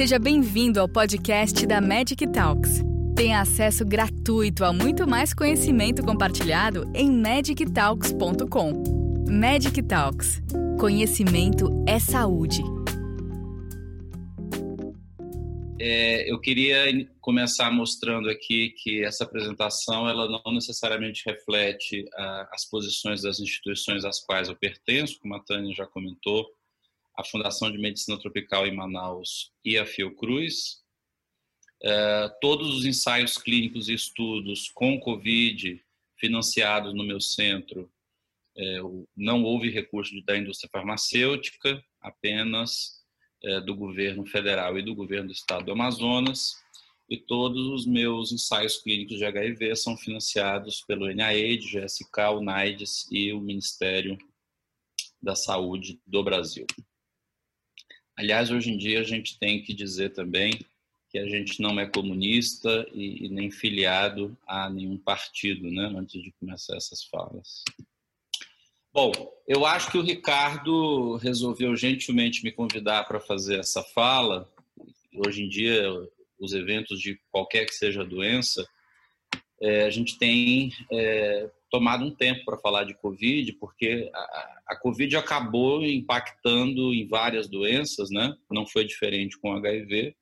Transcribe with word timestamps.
Seja 0.00 0.18
bem-vindo 0.18 0.80
ao 0.80 0.88
podcast 0.88 1.66
da 1.66 1.78
Magic 1.78 2.26
Talks. 2.32 2.80
Tenha 3.14 3.42
acesso 3.42 3.84
gratuito 3.84 4.64
a 4.64 4.72
muito 4.72 5.06
mais 5.06 5.34
conhecimento 5.34 6.02
compartilhado 6.02 6.90
em 6.94 7.12
magictalks.com. 7.12 8.82
Magic 9.30 9.82
Talks. 9.82 10.40
Conhecimento 10.80 11.84
é 11.86 11.98
saúde. 11.98 12.62
É, 15.78 16.32
eu 16.32 16.40
queria 16.40 17.06
começar 17.20 17.70
mostrando 17.70 18.30
aqui 18.30 18.70
que 18.78 19.04
essa 19.04 19.24
apresentação 19.24 20.08
ela 20.08 20.30
não 20.30 20.54
necessariamente 20.54 21.24
reflete 21.26 22.06
ah, 22.16 22.48
as 22.54 22.64
posições 22.64 23.20
das 23.20 23.38
instituições 23.38 24.06
às 24.06 24.18
quais 24.18 24.48
eu 24.48 24.56
pertenço, 24.56 25.18
como 25.20 25.34
a 25.34 25.40
Tânia 25.40 25.74
já 25.74 25.84
comentou, 25.84 26.46
a 27.20 27.24
Fundação 27.24 27.70
de 27.70 27.78
Medicina 27.78 28.18
Tropical 28.18 28.66
em 28.66 28.74
Manaus 28.74 29.52
e 29.62 29.76
a 29.76 29.84
Fiocruz. 29.84 30.80
É, 31.82 32.28
todos 32.40 32.74
os 32.74 32.84
ensaios 32.84 33.36
clínicos 33.36 33.88
e 33.88 33.94
estudos 33.94 34.70
com 34.70 34.98
Covid 34.98 35.82
financiados 36.16 36.94
no 36.94 37.04
meu 37.04 37.20
centro, 37.20 37.90
é, 38.56 38.78
não 39.16 39.42
houve 39.44 39.70
recurso 39.70 40.14
da 40.24 40.36
indústria 40.36 40.68
farmacêutica, 40.72 41.82
apenas 42.00 43.00
é, 43.42 43.60
do 43.60 43.74
governo 43.74 44.26
federal 44.26 44.78
e 44.78 44.82
do 44.82 44.94
governo 44.94 45.28
do 45.28 45.32
estado 45.32 45.66
do 45.66 45.72
Amazonas. 45.72 46.54
E 47.08 47.18
todos 47.18 47.66
os 47.66 47.86
meus 47.86 48.32
ensaios 48.32 48.78
clínicos 48.78 49.18
de 49.18 49.24
HIV 49.24 49.74
são 49.76 49.96
financiados 49.96 50.82
pelo 50.82 51.08
NIAID, 51.08 51.66
GSK, 51.66 52.18
o 52.34 52.40
NAIDS 52.40 53.08
e 53.10 53.32
o 53.32 53.40
Ministério 53.40 54.16
da 55.20 55.34
Saúde 55.34 56.00
do 56.06 56.22
Brasil. 56.22 56.66
Aliás, 58.20 58.50
hoje 58.50 58.70
em 58.70 58.76
dia 58.76 59.00
a 59.00 59.02
gente 59.02 59.38
tem 59.38 59.62
que 59.62 59.72
dizer 59.72 60.10
também 60.10 60.52
que 61.08 61.18
a 61.18 61.26
gente 61.26 61.58
não 61.62 61.80
é 61.80 61.86
comunista 61.86 62.86
e, 62.92 63.24
e 63.24 63.28
nem 63.30 63.50
filiado 63.50 64.36
a 64.46 64.68
nenhum 64.68 64.98
partido, 64.98 65.70
né? 65.70 65.90
Antes 65.96 66.22
de 66.22 66.30
começar 66.32 66.76
essas 66.76 67.02
falas. 67.04 67.64
Bom, 68.92 69.10
eu 69.48 69.64
acho 69.64 69.90
que 69.90 69.96
o 69.96 70.02
Ricardo 70.02 71.16
resolveu 71.16 71.74
gentilmente 71.74 72.44
me 72.44 72.52
convidar 72.52 73.04
para 73.04 73.20
fazer 73.20 73.58
essa 73.58 73.82
fala. 73.82 74.46
Hoje 75.26 75.44
em 75.44 75.48
dia, 75.48 75.90
os 76.38 76.52
eventos 76.52 77.00
de 77.00 77.18
qualquer 77.30 77.64
que 77.64 77.74
seja 77.74 78.02
a 78.02 78.04
doença, 78.06 78.68
é, 79.62 79.84
a 79.84 79.90
gente 79.90 80.18
tem 80.18 80.74
é, 80.92 81.50
tomado 81.70 82.04
um 82.04 82.10
tempo 82.10 82.44
para 82.44 82.58
falar 82.58 82.84
de 82.84 82.94
Covid, 82.94 83.52
porque 83.54 84.10
a, 84.12 84.62
a, 84.68 84.76
Covid 84.76 85.16
acabou 85.16 85.84
impactando 85.84 86.92
em 86.92 87.06
várias 87.06 87.48
doenças, 87.48 88.10
né? 88.10 88.36
Não 88.50 88.66
foi 88.66 88.84
diferente 88.84 89.38
com 89.38 89.54
HIV. 89.54 90.16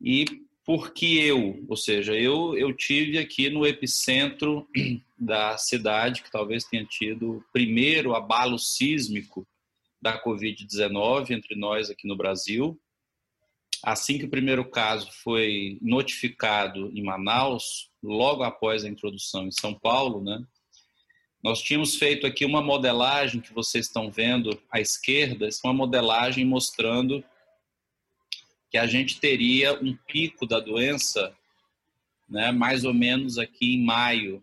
E 0.00 0.24
porque 0.64 1.06
eu, 1.06 1.64
ou 1.68 1.76
seja, 1.76 2.14
eu, 2.14 2.56
eu 2.56 2.72
tive 2.72 3.18
aqui 3.18 3.50
no 3.50 3.66
epicentro 3.66 4.66
da 5.18 5.58
cidade, 5.58 6.22
que 6.22 6.30
talvez 6.30 6.64
tenha 6.64 6.84
tido 6.84 7.36
o 7.36 7.44
primeiro 7.52 8.14
abalo 8.14 8.58
sísmico 8.58 9.46
da 10.00 10.20
Covid-19 10.22 11.30
entre 11.30 11.54
nós 11.54 11.90
aqui 11.90 12.08
no 12.08 12.16
Brasil. 12.16 12.80
Assim 13.82 14.18
que 14.18 14.24
o 14.24 14.30
primeiro 14.30 14.64
caso 14.64 15.10
foi 15.22 15.78
notificado 15.82 16.90
em 16.94 17.02
Manaus, 17.02 17.91
logo 18.02 18.42
após 18.42 18.84
a 18.84 18.88
introdução 18.88 19.46
em 19.46 19.52
São 19.52 19.74
Paulo, 19.74 20.22
né? 20.22 20.44
Nós 21.42 21.60
tínhamos 21.60 21.96
feito 21.96 22.26
aqui 22.26 22.44
uma 22.44 22.62
modelagem 22.62 23.40
que 23.40 23.52
vocês 23.52 23.86
estão 23.86 24.10
vendo 24.10 24.60
à 24.70 24.80
esquerda, 24.80 25.48
uma 25.64 25.74
modelagem 25.74 26.44
mostrando 26.44 27.24
que 28.70 28.78
a 28.78 28.86
gente 28.86 29.20
teria 29.20 29.74
um 29.82 29.96
pico 30.06 30.46
da 30.46 30.60
doença, 30.60 31.36
né, 32.28 32.52
mais 32.52 32.84
ou 32.84 32.94
menos 32.94 33.38
aqui 33.38 33.74
em 33.74 33.84
maio. 33.84 34.42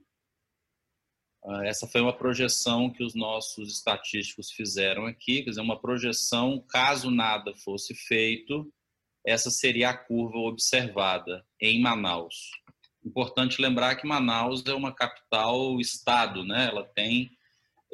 Ah, 1.44 1.66
essa 1.66 1.88
foi 1.88 2.01
uma 2.01 2.13
projeção 2.13 2.89
que 2.89 3.03
os 3.03 3.16
nossos 3.16 3.72
estatísticos 3.72 4.51
fizeram 4.51 5.05
aqui, 5.05 5.41
quer 5.41 5.51
dizer, 5.51 5.61
uma 5.61 5.79
projeção 5.79 6.63
caso 6.69 7.09
nada 7.09 7.55
fosse 7.55 7.95
feito, 7.95 8.72
essa 9.25 9.50
seria 9.50 9.89
a 9.89 9.97
curva 9.97 10.38
observada 10.38 11.45
em 11.59 11.81
Manaus. 11.81 12.51
Importante 13.05 13.61
lembrar 13.61 13.95
que 13.95 14.07
Manaus 14.07 14.65
é 14.65 14.73
uma 14.73 14.93
capital 14.93 15.79
estado, 15.79 16.43
né? 16.43 16.67
Ela 16.67 16.83
tem 16.95 17.29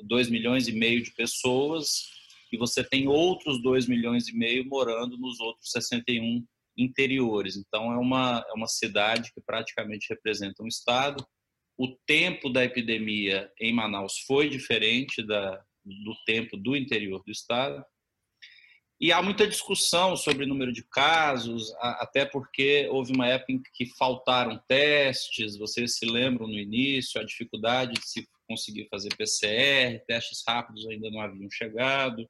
2 0.04 0.30
milhões 0.30 0.68
e 0.68 0.72
meio 0.72 1.02
de 1.02 1.12
pessoas 1.12 2.10
e 2.52 2.58
você 2.58 2.84
tem 2.84 3.08
outros 3.08 3.62
2 3.62 3.88
milhões 3.88 4.28
e 4.28 4.36
meio 4.36 4.68
morando 4.68 5.18
nos 5.18 5.40
outros 5.40 5.72
61 5.72 6.46
interiores. 6.78 7.56
Então 7.56 7.92
é 7.92 7.98
uma 7.98 8.46
é 8.50 8.54
uma 8.54 8.68
cidade 8.68 9.32
que 9.34 9.42
praticamente 9.42 10.08
representa 10.10 10.64
um 10.64 10.68
estado. 10.68 11.26
O 11.78 11.96
tempo 12.06 12.50
da 12.50 12.64
epidemia 12.64 13.52
em 13.60 13.74
Manaus 13.74 14.20
foi 14.26 14.50
diferente 14.50 15.22
da 15.22 15.62
do 15.86 16.16
tempo 16.26 16.58
do 16.58 16.76
interior 16.76 17.22
do 17.24 17.32
estado. 17.32 17.86
E 19.06 19.12
há 19.12 19.22
muita 19.22 19.46
discussão 19.46 20.18
sobre 20.18 20.46
o 20.46 20.48
número 20.48 20.74
de 20.74 20.82
casos, 20.82 21.72
até 21.80 22.26
porque 22.26 22.88
houve 22.90 23.14
uma 23.14 23.28
época 23.28 23.52
em 23.52 23.62
que 23.76 23.86
faltaram 23.86 24.60
testes, 24.68 25.56
vocês 25.56 25.96
se 25.96 26.08
lembram 26.08 26.48
no 26.48 26.58
início, 26.58 27.22
a 27.22 27.24
dificuldade 27.24 27.94
de 27.94 28.04
se 28.04 28.28
conseguir 28.48 28.88
fazer 28.90 29.10
PCR, 29.16 30.04
testes 30.08 30.42
rápidos 30.48 30.88
ainda 30.88 31.12
não 31.12 31.22
haviam 31.22 31.48
chegado. 31.52 32.28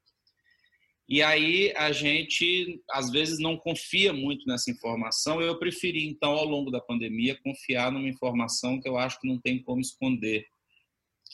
E 1.08 1.22
aí 1.22 1.72
a 1.78 1.92
gente, 1.92 2.78
às 2.90 3.10
vezes, 3.10 3.38
não 3.38 3.56
confia 3.56 4.12
muito 4.12 4.46
nessa 4.46 4.70
informação. 4.70 5.40
Eu 5.40 5.58
preferi, 5.58 6.06
então, 6.06 6.32
ao 6.32 6.44
longo 6.44 6.70
da 6.70 6.78
pandemia, 6.78 7.40
confiar 7.42 7.90
numa 7.90 8.06
informação 8.06 8.78
que 8.78 8.86
eu 8.86 8.98
acho 8.98 9.18
que 9.18 9.26
não 9.26 9.40
tem 9.40 9.62
como 9.62 9.80
esconder, 9.80 10.44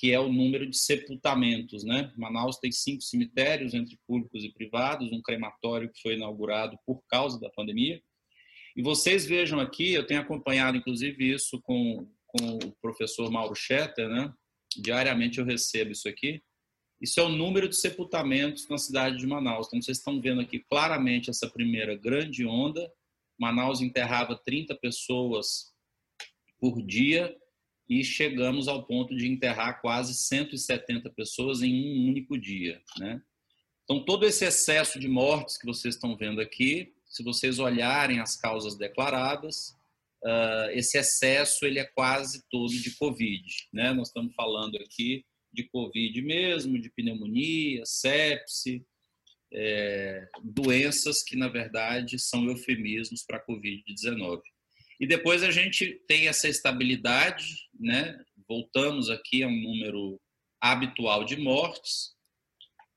que 0.03 0.11
é 0.11 0.19
o 0.19 0.33
número 0.33 0.69
de 0.69 0.77
sepultamentos. 0.77 1.85
Né? 1.85 2.13
Manaus 2.17 2.59
tem 2.59 2.73
cinco 2.73 3.03
cemitérios 3.03 3.73
entre 3.73 3.97
públicos 4.05 4.43
e 4.43 4.53
privados, 4.53 5.13
um 5.13 5.23
crematório 5.23 5.89
que 5.93 6.03
foi 6.03 6.17
inaugurado 6.17 6.77
por 6.85 7.05
causa 7.07 7.39
da 7.39 7.49
pandemia. 7.49 8.03
E 8.77 8.83
vocês 8.83 9.25
vejam 9.25 9.61
aqui, 9.61 9.93
eu 9.93 10.05
tenho 10.05 10.21
acompanhado 10.21 10.77
inclusive 10.77 11.33
isso 11.33 11.61
com, 11.63 12.05
com 12.27 12.59
o 12.67 12.73
professor 12.83 13.31
Mauro 13.31 13.55
Schetter, 13.55 14.09
né? 14.09 14.33
diariamente 14.77 15.39
eu 15.39 15.45
recebo 15.45 15.93
isso 15.93 16.09
aqui. 16.09 16.43
Isso 17.01 17.21
é 17.21 17.23
o 17.23 17.29
número 17.29 17.69
de 17.69 17.77
sepultamentos 17.77 18.69
na 18.69 18.79
cidade 18.79 19.19
de 19.19 19.27
Manaus. 19.27 19.69
Então, 19.69 19.81
vocês 19.81 19.99
estão 19.99 20.21
vendo 20.21 20.41
aqui 20.41 20.65
claramente 20.69 21.31
essa 21.31 21.49
primeira 21.49 21.97
grande 21.97 22.45
onda. 22.45 22.93
Manaus 23.39 23.81
enterrava 23.81 24.37
30 24.45 24.75
pessoas 24.77 25.73
por 26.59 26.83
dia 26.85 27.37
e 27.93 28.03
chegamos 28.03 28.69
ao 28.69 28.87
ponto 28.87 29.15
de 29.15 29.29
enterrar 29.29 29.83
quase 29.83 30.15
170 30.15 31.11
pessoas 31.11 31.61
em 31.61 31.75
um 31.75 32.09
único 32.09 32.39
dia, 32.39 32.81
né? 32.99 33.21
Então 33.85 34.03
todo 34.03 34.25
esse 34.25 34.47
excesso 34.47 34.99
de 34.99 35.09
mortes 35.09 35.59
que 35.59 35.67
vocês 35.67 35.95
estão 35.95 36.17
vendo 36.17 36.41
aqui, 36.41 36.95
se 37.05 37.23
vocês 37.23 37.59
olharem 37.59 38.19
as 38.19 38.35
causas 38.35 38.79
declaradas, 38.79 39.77
uh, 40.25 40.71
esse 40.71 40.97
excesso 40.97 41.67
ele 41.67 41.79
é 41.79 41.85
quase 41.85 42.43
todo 42.51 42.73
de 42.73 42.97
COVID, 42.97 43.45
né? 43.71 43.93
Nós 43.93 44.09
estamos 44.09 44.35
falando 44.35 44.77
aqui 44.77 45.23
de 45.53 45.65
COVID 45.65 46.23
mesmo, 46.23 46.81
de 46.81 46.89
pneumonia, 46.89 47.83
sepse, 47.85 48.83
é, 49.53 50.27
doenças 50.43 51.23
que 51.23 51.37
na 51.37 51.49
verdade 51.49 52.19
são 52.19 52.47
eufemismos 52.47 53.23
para 53.23 53.37
a 53.37 53.45
COVID-19. 53.45 54.41
E 55.03 55.07
depois 55.07 55.43
a 55.43 55.51
gente 55.51 56.01
tem 56.07 56.29
essa 56.29 56.49
estabilidade, 56.49 57.69
né? 57.75 58.17
Voltamos 58.49 59.11
aqui 59.11 59.43
a 59.43 59.49
um 59.49 59.61
número 59.61 60.17
habitual 60.61 61.25
de 61.25 61.37
mortes. 61.37 62.13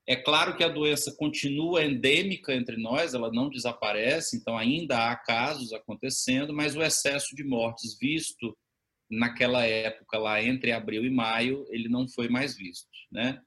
É 0.06 0.14
claro 0.14 0.56
que 0.56 0.62
a 0.62 0.68
doença 0.68 1.12
continua 1.18 1.84
endêmica 1.84 2.54
entre 2.54 2.76
nós, 2.76 3.12
ela 3.12 3.32
não 3.32 3.50
desaparece, 3.50 4.36
então 4.36 4.56
ainda 4.56 5.10
há 5.10 5.16
casos 5.16 5.72
acontecendo, 5.72 6.54
mas 6.54 6.76
o 6.76 6.82
excesso 6.82 7.34
de 7.34 7.42
mortes 7.42 7.98
visto 7.98 8.56
naquela 9.10 9.64
época 9.64 10.16
lá 10.16 10.40
entre 10.40 10.70
abril 10.70 11.04
e 11.04 11.10
maio, 11.10 11.66
ele 11.70 11.88
não 11.88 12.06
foi 12.08 12.28
mais 12.28 12.56
visto, 12.56 12.86
né? 13.10 13.42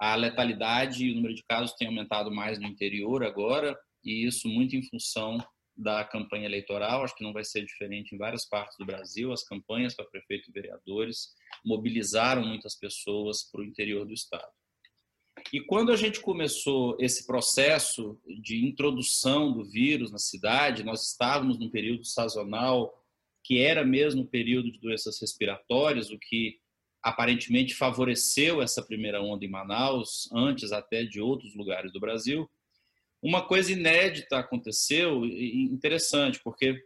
A 0.00 0.16
letalidade 0.16 1.04
e 1.04 1.12
o 1.12 1.14
número 1.14 1.32
de 1.32 1.44
casos 1.48 1.76
tem 1.76 1.86
aumentado 1.86 2.32
mais 2.32 2.58
no 2.58 2.66
interior 2.66 3.22
agora, 3.22 3.78
e 4.02 4.26
isso 4.26 4.48
muito 4.48 4.74
em 4.74 4.82
função 4.82 5.38
da 5.80 6.04
campanha 6.04 6.44
eleitoral, 6.44 7.02
acho 7.02 7.16
que 7.16 7.24
não 7.24 7.32
vai 7.32 7.42
ser 7.42 7.64
diferente 7.64 8.14
em 8.14 8.18
várias 8.18 8.46
partes 8.46 8.76
do 8.78 8.84
Brasil. 8.84 9.32
As 9.32 9.42
campanhas 9.42 9.94
para 9.94 10.04
prefeito 10.04 10.50
e 10.50 10.52
vereadores 10.52 11.34
mobilizaram 11.64 12.44
muitas 12.44 12.78
pessoas 12.78 13.50
para 13.50 13.62
o 13.62 13.64
interior 13.64 14.04
do 14.04 14.12
estado. 14.12 14.52
E 15.52 15.60
quando 15.60 15.90
a 15.90 15.96
gente 15.96 16.20
começou 16.20 16.96
esse 17.00 17.26
processo 17.26 18.20
de 18.42 18.62
introdução 18.64 19.52
do 19.52 19.64
vírus 19.64 20.10
na 20.10 20.18
cidade, 20.18 20.84
nós 20.84 21.10
estávamos 21.10 21.58
num 21.58 21.70
período 21.70 22.04
sazonal 22.04 22.94
que 23.42 23.58
era 23.58 23.82
mesmo 23.82 24.22
o 24.22 24.28
período 24.28 24.70
de 24.70 24.78
doenças 24.78 25.18
respiratórias, 25.18 26.10
o 26.10 26.18
que 26.18 26.58
aparentemente 27.02 27.74
favoreceu 27.74 28.60
essa 28.60 28.82
primeira 28.82 29.22
onda 29.22 29.46
em 29.46 29.50
Manaus, 29.50 30.28
antes 30.30 30.72
até 30.72 31.04
de 31.04 31.22
outros 31.22 31.54
lugares 31.56 31.90
do 31.90 31.98
Brasil 31.98 32.48
Uma 33.22 33.46
coisa 33.46 33.72
inédita 33.72 34.38
aconteceu, 34.38 35.24
interessante, 35.26 36.40
porque 36.42 36.82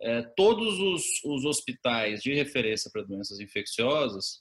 é, 0.00 0.22
todos 0.36 0.80
os, 0.80 1.24
os 1.24 1.44
hospitais 1.44 2.20
de 2.20 2.34
referência 2.34 2.90
para 2.90 3.02
doenças 3.02 3.38
infecciosas, 3.38 4.40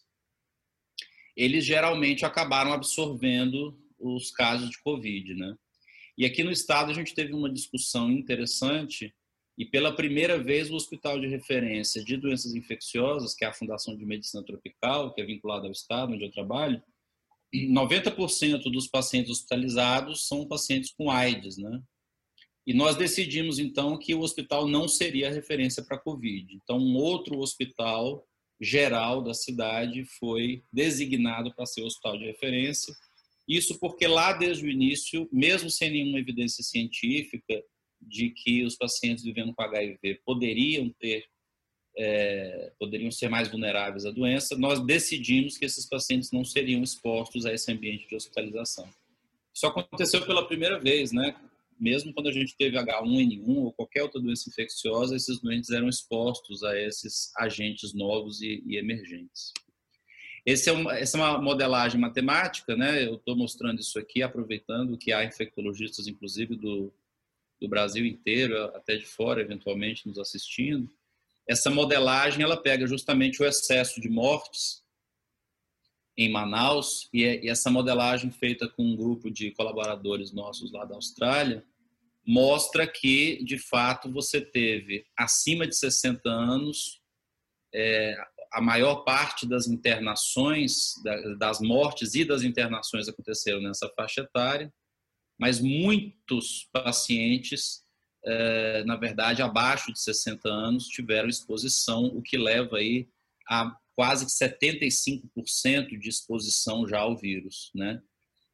eles 1.36 1.64
geralmente 1.64 2.26
acabaram 2.26 2.74
absorvendo 2.74 3.80
os 4.00 4.32
casos 4.32 4.70
de 4.70 4.82
Covid, 4.82 5.36
né? 5.36 5.56
E 6.18 6.26
aqui 6.26 6.44
no 6.44 6.52
estado 6.52 6.92
a 6.92 6.94
gente 6.94 7.14
teve 7.14 7.34
uma 7.34 7.52
discussão 7.52 8.12
interessante 8.12 9.14
e 9.58 9.66
pela 9.66 9.96
primeira 9.96 10.42
vez 10.42 10.70
o 10.70 10.76
Hospital 10.76 11.20
de 11.20 11.28
Referência 11.28 12.04
de 12.04 12.18
Doenças 12.18 12.56
Infecciosas, 12.56 13.36
que 13.36 13.46
é 13.46 13.48
a 13.48 13.54
Fundação 13.54 13.96
de 13.96 14.06
Medicina 14.06 14.44
Tropical, 14.44 15.14
que 15.14 15.22
é 15.22 15.26
vinculada 15.26 15.68
ao 15.68 15.72
estado 15.72 16.14
onde 16.14 16.24
eu 16.24 16.32
trabalho, 16.32 16.82
90% 17.54 18.64
dos 18.72 18.88
pacientes 18.88 19.32
hospitalizados 19.32 20.28
são 20.28 20.48
pacientes 20.48 20.92
com 20.92 21.10
AIDS, 21.10 21.58
né? 21.58 21.82
E 22.66 22.74
nós 22.74 22.96
decidimos 22.96 23.60
então 23.60 23.98
que 23.98 24.14
o 24.14 24.22
hospital 24.22 24.68
não 24.68 24.88
seria 24.88 25.32
referência 25.32 25.84
para 25.84 25.98
COVID. 25.98 26.56
Então, 26.56 26.78
um 26.78 26.96
outro 26.96 27.40
hospital 27.40 28.26
geral 28.62 29.24
da 29.24 29.34
cidade 29.34 30.06
foi 30.20 30.64
designado 30.72 31.54
para 31.56 31.66
ser 31.66 31.82
hospital 31.82 32.18
de 32.18 32.26
referência. 32.26 32.94
Isso 33.48 33.80
porque 33.80 34.06
lá 34.06 34.34
desde 34.34 34.66
o 34.66 34.70
início, 34.70 35.28
mesmo 35.32 35.70
sem 35.70 35.90
nenhuma 35.90 36.20
evidência 36.20 36.64
científica 36.64 37.64
de 38.00 38.30
que 38.30 38.64
os 38.64 38.76
pacientes 38.76 39.24
vivendo 39.24 39.54
com 39.54 39.64
HIV 39.64 40.22
poderiam 40.24 40.90
ter 41.00 41.26
é, 41.98 42.72
poderiam 42.80 43.12
ser 43.12 43.30
mais 43.30 43.48
vulneráveis 43.48 44.06
à 44.06 44.12
doença, 44.12 44.58
nós 44.58 44.80
decidimos 44.80 45.58
que 45.58 45.66
esses 45.66 45.86
pacientes 45.86 46.32
não 46.32 46.44
seriam 46.44 46.82
expostos 46.82 47.46
a 47.46 47.54
esse 47.54 47.72
ambiente 47.72 48.08
de 48.08 48.16
hospitalização. 48.16 48.88
Isso 49.54 49.68
aconteceu 49.68 50.26
pela 50.26 50.48
primeira 50.48 50.80
vez, 50.80 51.12
né? 51.12 51.36
Mesmo 51.80 52.14
quando 52.14 52.30
a 52.30 52.32
gente 52.32 52.56
teve 52.56 52.78
H1N1 52.78 53.44
ou 53.48 53.74
qualquer 53.74 54.04
outra 54.04 54.22
doença 54.22 54.48
infecciosa, 54.48 55.16
esses 55.16 55.40
doentes 55.40 55.72
eram 55.72 55.90
expostos 55.90 56.64
a 56.64 56.80
esses 56.80 57.34
agentes 57.38 57.94
novos 57.94 58.42
e, 58.42 58.64
e 58.66 58.78
emergentes. 58.78 59.52
É 60.46 60.72
uma, 60.72 60.98
essa 60.98 61.18
é 61.18 61.22
uma 61.22 61.42
modelagem 61.42 62.00
matemática, 62.00 62.76
né? 62.76 63.06
Eu 63.06 63.16
estou 63.16 63.36
mostrando 63.36 63.80
isso 63.80 64.00
aqui, 64.00 64.24
aproveitando 64.24 64.98
que 64.98 65.12
há 65.12 65.24
infectologistas, 65.24 66.08
inclusive 66.08 66.56
do, 66.56 66.92
do 67.60 67.68
Brasil 67.68 68.06
inteiro, 68.06 68.66
até 68.76 68.96
de 68.96 69.06
fora, 69.06 69.42
eventualmente, 69.42 70.08
nos 70.08 70.18
assistindo. 70.18 70.90
Essa 71.52 71.70
modelagem 71.70 72.44
ela 72.44 72.56
pega 72.56 72.88
justamente 72.88 73.42
o 73.42 73.46
excesso 73.46 74.00
de 74.00 74.08
mortes 74.08 74.86
em 76.18 76.32
Manaus 76.32 77.10
e, 77.14 77.24
e 77.24 77.50
essa 77.50 77.70
modelagem 77.70 78.32
feita 78.32 78.70
com 78.70 78.86
um 78.86 78.96
grupo 78.96 79.30
de 79.30 79.52
colaboradores 79.52 80.32
nossos 80.32 80.72
lá 80.72 80.86
da 80.86 80.96
Austrália 80.96 81.66
mostra 82.26 82.88
que 82.88 83.44
de 83.44 83.58
fato 83.58 84.10
você 84.10 84.40
teve 84.40 85.06
acima 85.18 85.68
de 85.68 85.76
60 85.76 86.30
anos 86.30 87.02
é, 87.76 88.16
a 88.54 88.62
maior 88.62 89.04
parte 89.04 89.46
das 89.46 89.68
internações, 89.68 90.94
das 91.38 91.60
mortes 91.60 92.16
e 92.16 92.24
das 92.24 92.44
internações 92.44 93.10
aconteceram 93.10 93.60
nessa 93.60 93.90
faixa 93.90 94.22
etária, 94.22 94.74
mas 95.38 95.60
muitos 95.60 96.70
pacientes, 96.72 97.84
é, 98.26 98.84
na 98.84 98.96
verdade, 98.96 99.42
abaixo 99.42 99.92
de 99.92 100.00
60 100.00 100.48
anos, 100.48 100.88
tiveram 100.88 101.30
exposição, 101.30 102.06
o 102.06 102.22
que 102.22 102.38
leva 102.38 102.78
aí 102.78 103.08
a 103.50 103.76
quase 103.96 104.26
75% 104.26 106.00
de 106.00 106.10
exposição 106.10 106.88
já 106.88 107.00
ao 107.00 107.18
vírus, 107.18 107.72
né? 107.76 108.02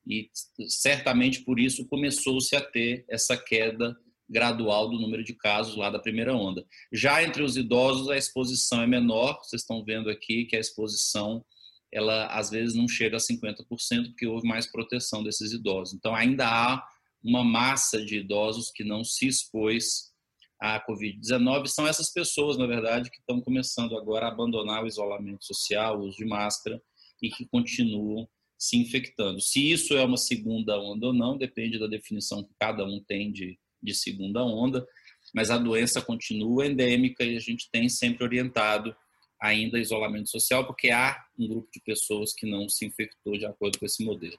E 0.06 0.30
certamente 0.68 1.42
por 1.42 1.60
isso 1.60 1.86
começou-se 1.86 2.56
a 2.56 2.62
ter 2.62 3.06
essa 3.10 3.36
queda 3.38 3.96
gradual 4.30 4.90
do 4.90 5.00
número 5.00 5.24
de 5.24 5.34
casos 5.34 5.76
lá 5.76 5.90
da 5.90 6.00
primeira 6.00 6.34
onda. 6.36 6.66
Já 6.92 7.24
entre 7.24 7.44
os 7.44 7.56
idosos, 7.56 8.10
a 8.10 8.18
exposição 8.18 8.82
é 8.82 8.88
menor, 8.88 9.40
vocês 9.44 9.62
estão 9.62 9.84
vendo 9.84 10.10
aqui 10.10 10.46
que 10.46 10.56
a 10.56 10.60
exposição, 10.60 11.46
ela 11.92 12.28
às 12.28 12.50
vezes 12.50 12.76
não 12.76 12.88
chega 12.88 13.18
a 13.18 13.20
50%, 13.20 13.66
porque 14.08 14.28
houve 14.28 14.48
mais 14.48 14.66
proteção 14.66 15.24
desses 15.24 15.52
idosos. 15.52 15.94
Então, 15.94 16.16
ainda 16.16 16.46
há 16.48 16.84
uma 17.28 17.44
massa 17.44 18.04
de 18.04 18.20
idosos 18.20 18.72
que 18.74 18.84
não 18.84 19.04
se 19.04 19.28
expôs 19.28 20.14
à 20.60 20.80
Covid-19. 20.86 21.68
São 21.68 21.88
essas 21.88 22.12
pessoas, 22.12 22.58
na 22.58 22.66
verdade, 22.66 23.10
que 23.10 23.20
estão 23.20 23.42
começando 23.42 23.98
agora 23.98 24.28
a 24.28 24.32
abandonar 24.32 24.84
o 24.84 24.88
isolamento 24.88 25.46
social, 25.46 26.00
o 26.00 26.06
uso 26.06 26.18
de 26.18 26.26
máscara 26.26 26.82
e 27.22 27.30
que 27.30 27.46
continuam 27.46 28.28
se 28.58 28.78
infectando. 28.78 29.42
Se 29.42 29.72
isso 29.72 29.96
é 29.96 30.04
uma 30.04 30.18
segunda 30.18 30.80
onda 30.80 31.08
ou 31.08 31.14
não, 31.14 31.38
depende 31.38 31.78
da 31.78 31.88
definição 31.88 32.44
que 32.44 32.54
cada 32.60 32.86
um 32.86 33.04
tem 33.04 33.32
de 33.32 33.60
de 33.82 33.94
segunda 33.94 34.44
onda, 34.44 34.86
mas 35.34 35.50
a 35.50 35.58
doença 35.58 36.02
continua 36.02 36.66
endêmica 36.66 37.24
e 37.24 37.36
a 37.36 37.40
gente 37.40 37.70
tem 37.72 37.90
sempre 37.90 38.24
orientado 38.24 38.96
ainda 39.40 39.80
isolamento 39.80 40.30
social, 40.30 40.66
porque 40.66 40.90
há 40.90 41.24
um 41.38 41.48
grupo 41.48 41.70
de 41.72 41.80
pessoas 41.82 42.34
que 42.34 42.50
não 42.50 42.68
se 42.68 42.86
infectou 42.86 43.38
de 43.38 43.46
acordo 43.46 43.78
com 43.78 43.86
esse 43.86 44.04
modelo. 44.04 44.38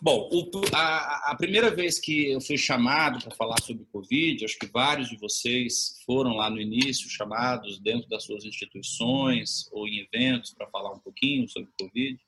Bom, 0.00 0.28
a, 0.72 1.30
a, 1.30 1.36
primeira 1.36 1.70
vez 1.70 1.98
que 1.98 2.32
eu 2.32 2.40
fui 2.40 2.58
chamado 2.58 3.22
para 3.22 3.36
falar 3.36 3.60
sobre 3.62 3.84
Covid, 3.92 4.44
acho 4.44 4.58
que 4.58 4.66
vários 4.66 5.08
de 5.08 5.16
vocês 5.16 6.00
foram 6.04 6.34
lá 6.34 6.50
no 6.50 6.60
início 6.60 7.08
chamados 7.08 7.78
dentro 7.78 8.08
das 8.08 8.24
suas 8.24 8.44
instituições 8.44 9.68
ou 9.70 9.86
em 9.86 10.00
eventos 10.00 10.52
para 10.52 10.66
falar 10.68 10.92
um 10.92 10.98
pouquinho 10.98 11.48
sobre 11.48 11.70
Covid. 11.78 12.18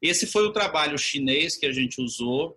Esse 0.00 0.26
foi 0.26 0.46
o 0.46 0.52
trabalho 0.52 0.98
chinês 0.98 1.56
que 1.56 1.66
a 1.66 1.72
gente 1.72 2.00
usou 2.00 2.56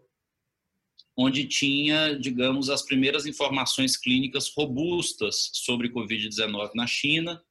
onde 1.21 1.45
tinha, 1.45 2.17
digamos, 2.17 2.69
as 2.69 2.81
primeiras 2.81 3.25
informações 3.25 3.97
clínicas 3.97 4.49
robustas 4.55 5.51
sobre 5.53 5.91
Covid-19 5.91 6.71
na 6.75 6.87
China. 6.87 7.43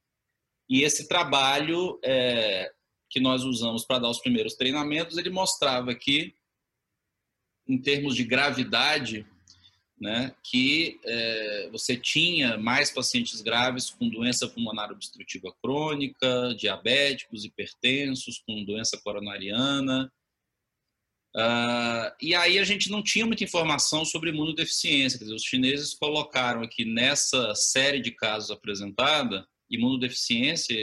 E 0.67 0.81
esse 0.81 1.07
trabalho 1.07 1.99
é, 2.03 2.71
que 3.07 3.19
nós 3.19 3.43
usamos 3.43 3.85
para 3.85 3.99
dar 3.99 4.09
os 4.09 4.17
primeiros 4.17 4.55
treinamentos, 4.55 5.19
ele 5.19 5.29
mostrava 5.29 5.93
que, 5.93 6.33
em 7.69 7.77
termos 7.77 8.15
de 8.15 8.23
gravidade, 8.23 9.25
né, 10.01 10.33
que 10.43 10.99
é, 11.05 11.69
você 11.71 11.95
tinha 11.95 12.57
mais 12.57 12.89
pacientes 12.89 13.41
graves 13.41 13.89
com 13.89 14.09
doença 14.09 14.47
pulmonar 14.47 14.91
obstrutiva 14.91 15.53
crônica, 15.61 16.55
diabéticos, 16.57 17.45
hipertensos, 17.45 18.41
com 18.45 18.65
doença 18.65 18.99
coronariana, 19.03 20.11
Uh, 21.35 22.09
e 22.19 22.33
aí 22.33 22.57
a 22.57 22.63
gente 22.63 22.89
não 22.89 23.03
tinha 23.03 23.25
muita 23.25 23.43
informação 23.43 24.03
sobre 24.03 24.31
imunodeficiência. 24.31 25.17
Quer 25.17 25.25
dizer, 25.25 25.35
os 25.35 25.43
chineses 25.43 25.93
colocaram 25.93 26.61
aqui 26.61 26.83
nessa 26.83 27.53
série 27.53 27.99
de 27.99 28.11
casos 28.11 28.49
apresentada, 28.49 29.47
imunodeficiência 29.69 30.75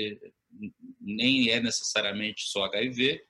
nem 1.01 1.51
é 1.51 1.61
necessariamente 1.61 2.45
só 2.45 2.65
HIV, 2.65 3.21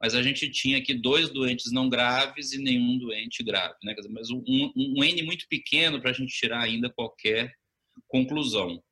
mas 0.00 0.14
a 0.14 0.22
gente 0.22 0.48
tinha 0.50 0.78
aqui 0.78 0.94
dois 0.94 1.30
doentes 1.30 1.72
não 1.72 1.88
graves 1.88 2.52
e 2.52 2.58
nenhum 2.58 2.98
doente 2.98 3.42
grave. 3.42 3.74
Né? 3.82 3.94
Mas 4.10 4.30
um, 4.30 4.42
um, 4.46 4.72
um 4.76 5.04
N 5.04 5.22
muito 5.22 5.46
pequeno 5.48 6.00
para 6.00 6.10
a 6.10 6.14
gente 6.14 6.32
tirar 6.32 6.62
ainda 6.62 6.88
qualquer 6.90 7.52
conclusão. 8.06 8.82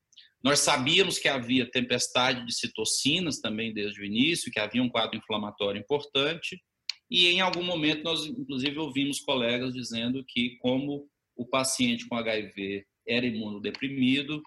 Nós 0.43 0.59
sabíamos 0.59 1.17
que 1.17 1.27
havia 1.27 1.69
tempestade 1.69 2.45
de 2.45 2.53
citocinas 2.53 3.39
também 3.39 3.73
desde 3.73 4.01
o 4.01 4.05
início, 4.05 4.51
que 4.51 4.59
havia 4.59 4.83
um 4.83 4.89
quadro 4.89 5.17
inflamatório 5.17 5.79
importante, 5.79 6.61
e 7.09 7.27
em 7.27 7.41
algum 7.41 7.63
momento 7.63 8.03
nós, 8.03 8.25
inclusive, 8.25 8.77
ouvimos 8.77 9.19
colegas 9.21 9.73
dizendo 9.73 10.23
que, 10.27 10.57
como 10.57 11.09
o 11.35 11.45
paciente 11.45 12.07
com 12.07 12.15
HIV 12.15 12.85
era 13.07 13.25
imunodeprimido, 13.25 14.41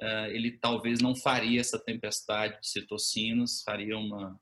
eh, 0.00 0.30
ele 0.34 0.58
talvez 0.58 1.00
não 1.00 1.16
faria 1.16 1.60
essa 1.60 1.78
tempestade 1.78 2.60
de 2.60 2.68
citocinas, 2.68 3.62
faria 3.64 3.98
uma, 3.98 4.38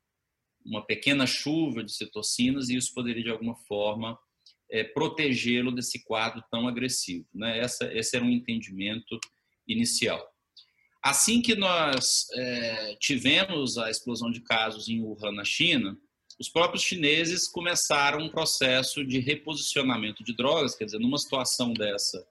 uma 0.64 0.84
pequena 0.84 1.26
chuva 1.26 1.84
de 1.84 1.92
citocinas 1.92 2.68
e 2.68 2.76
isso 2.76 2.94
poderia, 2.94 3.22
de 3.22 3.30
alguma 3.30 3.54
forma, 3.54 4.18
é, 4.70 4.82
protegê-lo 4.82 5.70
desse 5.70 6.02
quadro 6.04 6.42
tão 6.50 6.66
agressivo. 6.66 7.26
Né? 7.34 7.58
Essa, 7.58 7.92
esse 7.92 8.16
era 8.16 8.24
um 8.24 8.30
entendimento 8.30 9.18
inicial. 9.68 10.26
Assim 11.02 11.42
que 11.42 11.54
nós 11.54 12.26
é, 12.32 12.96
tivemos 12.96 13.76
a 13.76 13.90
explosão 13.90 14.30
de 14.30 14.40
casos 14.40 14.88
em 14.88 15.02
Wuhan, 15.02 15.32
na 15.32 15.44
China, 15.44 15.98
os 16.40 16.48
próprios 16.48 16.82
chineses 16.82 17.46
começaram 17.46 18.20
um 18.20 18.28
processo 18.28 19.04
de 19.04 19.20
reposicionamento 19.20 20.24
de 20.24 20.34
drogas, 20.34 20.74
quer 20.74 20.86
dizer, 20.86 20.98
numa 20.98 21.18
situação 21.18 21.72
dessa, 21.72 22.26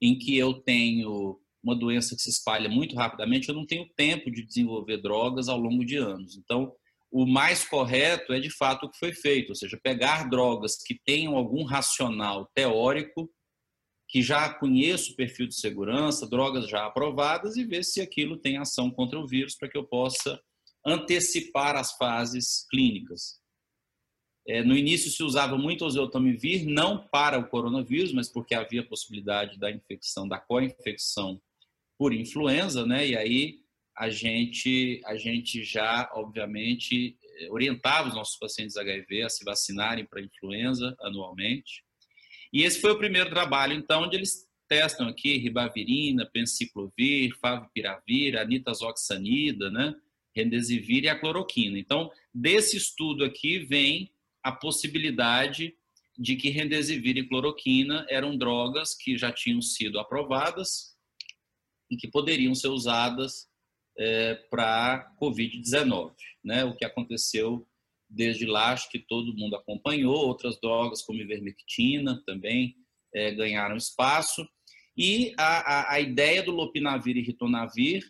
em 0.00 0.18
que 0.18 0.36
eu 0.36 0.54
tenho 0.54 1.38
uma 1.62 1.74
doença 1.74 2.14
que 2.14 2.22
se 2.22 2.30
espalha 2.30 2.68
muito 2.68 2.94
rapidamente, 2.94 3.48
eu 3.48 3.54
não 3.54 3.66
tenho 3.66 3.88
tempo 3.96 4.30
de 4.30 4.44
desenvolver 4.44 4.98
drogas 4.98 5.48
ao 5.48 5.58
longo 5.58 5.84
de 5.84 5.96
anos. 5.96 6.36
Então, 6.36 6.72
o 7.10 7.26
mais 7.26 7.66
correto 7.66 8.32
é 8.32 8.40
de 8.40 8.50
fato 8.50 8.86
o 8.86 8.90
que 8.90 8.98
foi 8.98 9.12
feito, 9.12 9.50
ou 9.50 9.54
seja, 9.54 9.78
pegar 9.82 10.28
drogas 10.28 10.76
que 10.76 10.98
tenham 11.04 11.36
algum 11.36 11.64
racional 11.64 12.50
teórico, 12.54 13.30
que 14.08 14.22
já 14.22 14.52
conheço 14.54 15.12
o 15.12 15.16
perfil 15.16 15.46
de 15.46 15.54
segurança, 15.54 16.28
drogas 16.28 16.68
já 16.68 16.86
aprovadas 16.86 17.56
e 17.56 17.64
ver 17.64 17.84
se 17.84 18.00
aquilo 18.00 18.38
tem 18.38 18.56
ação 18.56 18.90
contra 18.90 19.18
o 19.18 19.26
vírus 19.26 19.54
para 19.54 19.68
que 19.68 19.76
eu 19.76 19.84
possa 19.84 20.40
antecipar 20.86 21.76
as 21.76 21.92
fases 21.92 22.66
clínicas. 22.70 23.38
É, 24.46 24.62
no 24.62 24.74
início 24.74 25.10
se 25.10 25.22
usava 25.22 25.58
muito 25.58 25.84
oseltamivir, 25.84 26.66
não 26.66 27.06
para 27.08 27.38
o 27.38 27.46
coronavírus, 27.48 28.14
mas 28.14 28.32
porque 28.32 28.54
havia 28.54 28.86
possibilidade 28.86 29.58
da 29.58 29.70
infecção, 29.70 30.26
da 30.26 30.38
co-infecção 30.38 31.38
por 31.98 32.14
influenza, 32.14 32.86
né? 32.86 33.06
E 33.08 33.16
aí 33.16 33.58
a 33.96 34.08
gente, 34.08 35.00
a 35.04 35.16
gente 35.16 35.64
já, 35.64 36.08
obviamente, 36.14 37.18
orientava 37.50 38.08
os 38.08 38.14
nossos 38.14 38.38
pacientes 38.38 38.76
HIV 38.76 39.22
a 39.22 39.28
se 39.28 39.44
vacinarem 39.44 40.06
para 40.06 40.22
influenza 40.22 40.96
anualmente. 41.00 41.82
E 42.52 42.62
esse 42.62 42.80
foi 42.80 42.92
o 42.92 42.98
primeiro 42.98 43.28
trabalho, 43.28 43.74
então, 43.74 44.04
onde 44.04 44.16
eles 44.16 44.46
testam 44.68 45.08
aqui 45.08 45.36
ribavirina, 45.38 46.24
penciclovir, 46.26 47.36
favipiravir, 47.40 48.38
anitazoxanida, 48.38 49.70
né? 49.70 49.94
Remdesivir 50.34 51.04
e 51.04 51.08
a 51.08 51.18
cloroquina. 51.18 51.78
Então, 51.78 52.10
desse 52.32 52.76
estudo 52.76 53.24
aqui 53.24 53.58
vem 53.58 54.12
a 54.42 54.52
possibilidade 54.52 55.74
de 56.16 56.36
que 56.36 56.50
remdesivir 56.50 57.16
e 57.16 57.26
cloroquina 57.26 58.06
eram 58.08 58.36
drogas 58.36 58.94
que 58.94 59.16
já 59.16 59.32
tinham 59.32 59.60
sido 59.60 59.98
aprovadas 59.98 60.96
e 61.90 61.96
que 61.96 62.08
poderiam 62.08 62.54
ser 62.54 62.68
usadas 62.68 63.48
é, 63.98 64.34
para 64.50 65.12
Covid-19. 65.20 66.12
Né? 66.44 66.64
O 66.64 66.76
que 66.76 66.84
aconteceu 66.84 67.66
desde 68.08 68.46
lá, 68.46 68.72
acho 68.72 68.88
que 68.90 68.98
todo 68.98 69.36
mundo 69.36 69.56
acompanhou, 69.56 70.14
outras 70.14 70.58
drogas 70.60 71.02
como 71.02 71.20
ivermectina 71.20 72.22
também 72.24 72.74
é, 73.14 73.32
ganharam 73.32 73.76
espaço. 73.76 74.48
E 74.96 75.34
a, 75.38 75.92
a, 75.92 75.94
a, 75.94 76.00
ideia 76.00 76.42
do 76.42 76.50
lopinavir 76.50 77.16
e 77.16 77.22
ritonavir, 77.22 78.02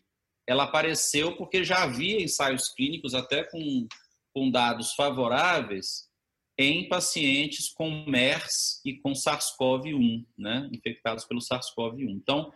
ela 0.46 0.64
apareceu 0.64 1.36
porque 1.36 1.64
já 1.64 1.82
havia 1.82 2.22
ensaios 2.22 2.68
clínicos, 2.70 3.14
até 3.14 3.44
com, 3.44 3.86
com 4.32 4.50
dados 4.50 4.94
favoráveis, 4.94 6.08
em 6.56 6.88
pacientes 6.88 7.70
com 7.72 8.04
MERS 8.06 8.80
e 8.84 8.98
com 9.00 9.12
SARS-CoV-1, 9.12 10.26
né, 10.36 10.68
infectados 10.72 11.24
pelo 11.24 11.40
SARS-CoV-1. 11.40 12.10
Então, 12.10 12.50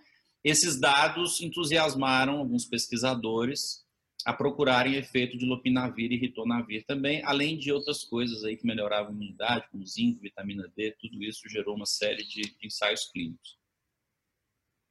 esses 0.45 0.79
dados 0.79 1.41
entusiasmaram 1.41 2.39
alguns 2.39 2.65
pesquisadores 2.65 3.83
a 4.25 4.33
procurarem 4.33 4.95
efeito 4.95 5.37
de 5.37 5.45
lopinavir 5.45 6.13
e 6.13 6.17
ritonavir 6.17 6.85
também, 6.87 7.23
além 7.25 7.59
de 7.59 7.73
outras 7.73 8.05
coisas 8.05 8.45
aí 8.45 8.57
que 8.57 8.67
melhoravam 8.67 9.11
a 9.11 9.15
imunidade, 9.15 9.69
como 9.71 9.87
zinco, 9.87 10.21
vitamina 10.21 10.71
D, 10.77 10.97
tudo 11.01 11.23
isso 11.23 11.49
gerou 11.49 11.75
uma 11.75 11.87
série 11.87 12.25
de 12.25 12.43
ensaios 12.63 13.05
clínicos. 13.11 13.57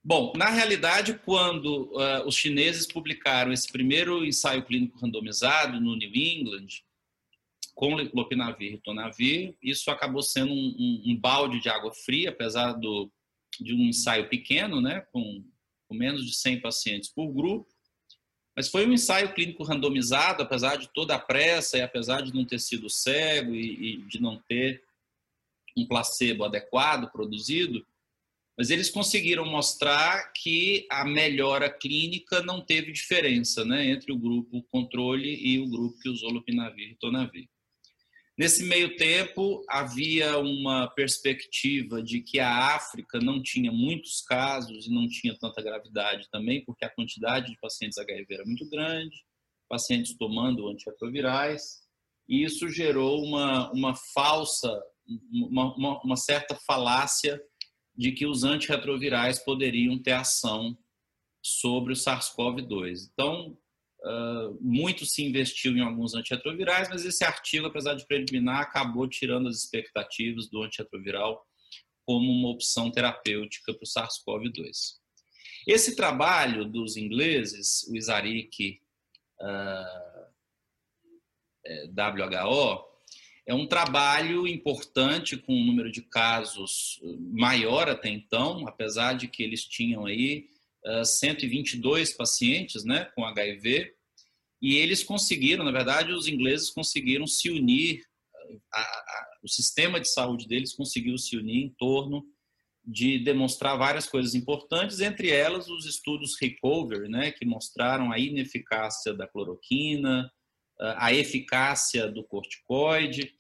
Bom, 0.03 0.34
na 0.36 0.50
realidade, 0.50 1.13
quando 1.20 1.91
uh, 1.93 2.27
os 2.27 2.36
chineses 2.36 2.88
publicaram 2.88 3.53
esse 3.53 3.72
primeiro 3.72 4.25
ensaio 4.25 4.65
clínico 4.65 4.98
randomizado 4.98 5.79
no 5.79 5.96
New 5.96 6.12
England, 6.15 6.67
com 7.75 7.96
lopinavir 8.13 8.67
e 8.67 8.72
ritonavir, 8.72 9.55
isso 9.62 9.89
acabou 9.91 10.22
sendo 10.22 10.51
um, 10.51 10.75
um, 10.77 11.03
um, 11.12 11.20
balde 11.20 11.60
de 11.60 11.70
água 11.70 11.93
fria, 11.93 12.29
apesar 12.29 12.74
do, 12.74 13.12
de 13.60 13.74
um 13.74 13.81
ensaio 13.81 14.29
pequeno, 14.29 14.79
né, 14.79 15.01
com, 15.12 15.43
com 15.88 15.96
menos 15.96 16.25
de 16.25 16.34
100 16.34 16.62
pacientes 16.62 17.10
por 17.10 17.31
grupo, 17.31 17.67
mas 18.55 18.67
foi 18.67 18.86
um 18.86 18.93
ensaio 18.93 19.34
clínico 19.34 19.63
randomizado, 19.63 20.43
apesar 20.43 20.75
de 20.75 20.89
toda 20.93 21.15
a 21.15 21.20
pressa 21.20 21.77
e 21.77 21.81
apesar 21.81 22.22
de 22.22 22.34
não 22.34 22.46
ter 22.46 22.60
sido 22.60 22.89
cego 22.89 23.55
e, 23.55 23.93
e 23.93 23.98
de 24.03 24.22
não 24.22 24.38
ter 24.48 24.84
um 25.77 25.86
placebo 25.86 26.43
adequado 26.43 27.10
produzido, 27.12 27.86
mas 28.58 28.70
eles 28.70 28.89
conseguiram 28.89 29.46
mostrar 29.46 30.31
que 30.34 30.86
a 30.91 31.05
melhora 31.05 31.70
clínica 31.70 32.41
não 32.43 32.62
teve 32.62 32.91
diferença 32.91 33.63
né, 33.63 33.88
entre 33.88 34.12
o 34.12 34.17
grupo 34.17 34.62
controle 34.63 35.34
e 35.36 35.60
o 35.60 35.70
grupo 35.70 35.98
que 36.00 36.10
usou 36.10 36.29
lopinavir 36.29 36.86
e 36.86 36.89
ritonavir. 36.89 37.50
Nesse 38.38 38.63
meio 38.63 38.95
tempo, 38.95 39.63
havia 39.69 40.38
uma 40.39 40.88
perspectiva 40.88 42.01
de 42.01 42.21
que 42.21 42.39
a 42.39 42.75
África 42.75 43.19
não 43.19 43.41
tinha 43.41 43.71
muitos 43.71 44.21
casos 44.21 44.88
e 44.88 44.89
não 44.89 45.07
tinha 45.07 45.38
tanta 45.38 45.61
gravidade 45.61 46.29
também, 46.31 46.63
porque 46.63 46.85
a 46.85 46.89
quantidade 46.89 47.51
de 47.51 47.59
pacientes 47.59 47.97
HIV 47.97 48.25
era 48.33 48.45
muito 48.45 48.67
grande, 48.69 49.15
pacientes 49.69 50.17
tomando 50.17 50.67
antirretrovirais, 50.69 51.81
e 52.27 52.43
isso 52.43 52.69
gerou 52.69 53.23
uma, 53.23 53.71
uma 53.73 53.95
falsa, 53.95 54.81
uma, 55.31 55.75
uma, 55.75 56.01
uma 56.01 56.15
certa 56.15 56.55
falácia 56.55 57.41
de 57.95 58.13
que 58.13 58.25
os 58.25 58.43
antirretrovirais 58.43 59.39
poderiam 59.39 60.01
ter 60.01 60.13
ação 60.13 60.77
sobre 61.43 61.93
o 61.93 61.95
SARS-CoV-2. 61.95 63.09
Então, 63.11 63.57
Uh, 64.03 64.58
muito 64.60 65.05
se 65.05 65.24
investiu 65.24 65.77
em 65.77 65.81
alguns 65.81 66.15
antirretrovirais, 66.15 66.89
mas 66.89 67.05
esse 67.05 67.24
artigo, 67.24 67.67
apesar 67.67 67.93
de 67.93 68.08
preliminar, 68.08 68.62
acabou 68.62 69.08
tirando 69.08 69.48
as 69.48 69.58
expectativas 69.58 70.50
do 70.50 70.63
antirretroviral 70.63 71.46
como 72.03 72.31
uma 72.31 72.50
opção 72.50 72.89
terapêutica 72.89 73.74
para 73.74 73.84
o 73.84 73.88
SARS-CoV-2. 73.88 75.00
Esse 75.67 75.96
trabalho 75.96 76.65
dos 76.65 76.98
ingleses, 76.98 77.84
o 77.89 77.96
Isarik 77.96 78.81
uh, 79.39 80.01
WHO, 81.93 82.91
é 83.46 83.53
um 83.53 83.67
trabalho 83.67 84.48
importante 84.48 85.38
com 85.38 85.53
um 85.53 85.65
número 85.65 85.91
de 85.91 86.01
casos 86.01 87.00
maior 87.20 87.89
até 87.89 88.10
então, 88.10 88.67
apesar 88.67 89.13
de 89.13 89.27
que 89.27 89.43
eles 89.43 89.63
tinham 89.65 90.05
aí 90.05 90.50
122 91.05 92.13
pacientes 92.13 92.83
né, 92.83 93.05
com 93.15 93.25
HIV, 93.25 93.93
e 94.61 94.75
eles 94.75 95.03
conseguiram, 95.03 95.63
na 95.63 95.71
verdade, 95.71 96.11
os 96.11 96.27
ingleses 96.27 96.69
conseguiram 96.69 97.25
se 97.25 97.50
unir, 97.50 98.03
a, 98.73 98.81
a, 98.81 99.27
o 99.43 99.47
sistema 99.47 100.00
de 100.00 100.07
saúde 100.09 100.47
deles 100.47 100.73
conseguiu 100.73 101.17
se 101.17 101.35
unir 101.35 101.65
em 101.65 101.75
torno 101.77 102.23
de 102.83 103.19
demonstrar 103.19 103.77
várias 103.77 104.07
coisas 104.07 104.35
importantes, 104.35 105.00
entre 105.00 105.29
elas 105.29 105.67
os 105.69 105.85
estudos 105.85 106.35
Recover, 106.39 107.09
né, 107.09 107.31
que 107.31 107.45
mostraram 107.45 108.11
a 108.11 108.19
ineficácia 108.19 109.13
da 109.13 109.27
cloroquina, 109.27 110.31
a 110.79 111.13
eficácia 111.13 112.07
do 112.07 112.23
corticoide, 112.23 113.35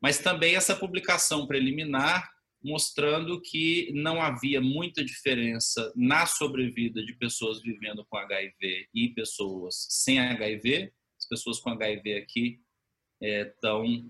mas 0.00 0.18
também 0.18 0.54
essa 0.54 0.74
publicação 0.74 1.46
preliminar 1.46 2.30
mostrando 2.62 3.40
que 3.40 3.90
não 3.94 4.20
havia 4.20 4.60
muita 4.60 5.04
diferença 5.04 5.92
na 5.94 6.26
sobrevida 6.26 7.04
de 7.04 7.14
pessoas 7.14 7.62
vivendo 7.62 8.04
com 8.08 8.16
HIV 8.16 8.88
e 8.92 9.08
pessoas 9.10 9.86
sem 9.88 10.18
HIV. 10.18 10.92
As 11.18 11.28
pessoas 11.28 11.60
com 11.60 11.70
HIV 11.70 12.14
aqui 12.14 12.60
estão 13.20 13.84
é, 13.84 14.02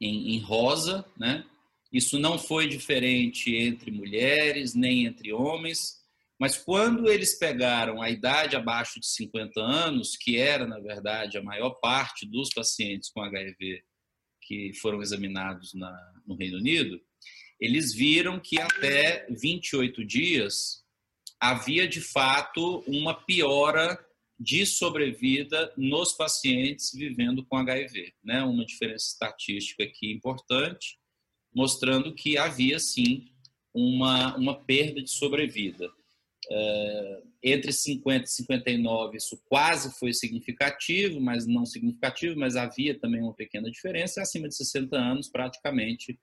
em, 0.00 0.34
em 0.34 0.38
rosa, 0.40 1.04
né? 1.16 1.44
Isso 1.92 2.18
não 2.18 2.38
foi 2.38 2.66
diferente 2.66 3.54
entre 3.54 3.90
mulheres 3.90 4.74
nem 4.74 5.04
entre 5.04 5.32
homens, 5.32 6.02
mas 6.40 6.56
quando 6.56 7.08
eles 7.08 7.38
pegaram 7.38 8.00
a 8.00 8.10
idade 8.10 8.56
abaixo 8.56 8.98
de 8.98 9.06
50 9.06 9.60
anos, 9.60 10.16
que 10.16 10.38
era, 10.38 10.66
na 10.66 10.80
verdade, 10.80 11.36
a 11.36 11.42
maior 11.42 11.70
parte 11.74 12.26
dos 12.26 12.50
pacientes 12.50 13.10
com 13.10 13.22
HIV 13.22 13.82
que 14.42 14.72
foram 14.80 15.00
examinados 15.00 15.72
na, 15.74 15.96
no 16.26 16.34
Reino 16.34 16.58
Unido, 16.58 17.00
eles 17.62 17.94
viram 17.94 18.40
que 18.40 18.60
até 18.60 19.24
28 19.30 20.04
dias 20.04 20.82
havia 21.40 21.86
de 21.86 22.00
fato 22.00 22.82
uma 22.88 23.14
piora 23.14 23.96
de 24.36 24.66
sobrevida 24.66 25.72
nos 25.76 26.12
pacientes 26.12 26.90
vivendo 26.92 27.46
com 27.46 27.56
HIV, 27.56 28.14
né? 28.24 28.42
Uma 28.42 28.66
diferença 28.66 29.06
estatística 29.12 29.84
aqui 29.84 30.10
importante, 30.10 30.98
mostrando 31.54 32.12
que 32.12 32.36
havia 32.36 32.80
sim 32.80 33.28
uma, 33.72 34.36
uma 34.36 34.58
perda 34.64 35.00
de 35.00 35.10
sobrevida. 35.10 35.88
É, 36.50 37.22
entre 37.44 37.70
50 37.70 38.24
e 38.24 38.28
59 38.28 39.16
isso 39.16 39.40
quase 39.48 39.96
foi 40.00 40.12
significativo, 40.12 41.20
mas 41.20 41.46
não 41.46 41.64
significativo, 41.64 42.36
mas 42.36 42.56
havia 42.56 42.98
também 42.98 43.22
uma 43.22 43.34
pequena 43.34 43.70
diferença. 43.70 44.20
Acima 44.20 44.48
de 44.48 44.56
60 44.56 44.96
anos, 44.96 45.28
praticamente 45.28 46.18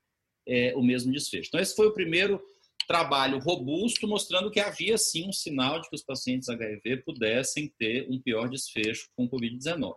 é, 0.49 0.75
o 0.75 0.81
mesmo 0.81 1.13
desfecho. 1.13 1.47
Então, 1.47 1.59
esse 1.59 1.75
foi 1.75 1.87
o 1.87 1.93
primeiro 1.93 2.41
trabalho 2.87 3.37
robusto, 3.37 4.07
mostrando 4.07 4.49
que 4.49 4.59
havia 4.59 4.97
sim 4.97 5.29
um 5.29 5.31
sinal 5.31 5.79
de 5.79 5.87
que 5.87 5.95
os 5.95 6.03
pacientes 6.03 6.49
HIV 6.49 7.03
pudessem 7.05 7.71
ter 7.77 8.09
um 8.09 8.19
pior 8.19 8.49
desfecho 8.49 9.07
com 9.15 9.29
Covid-19. 9.29 9.95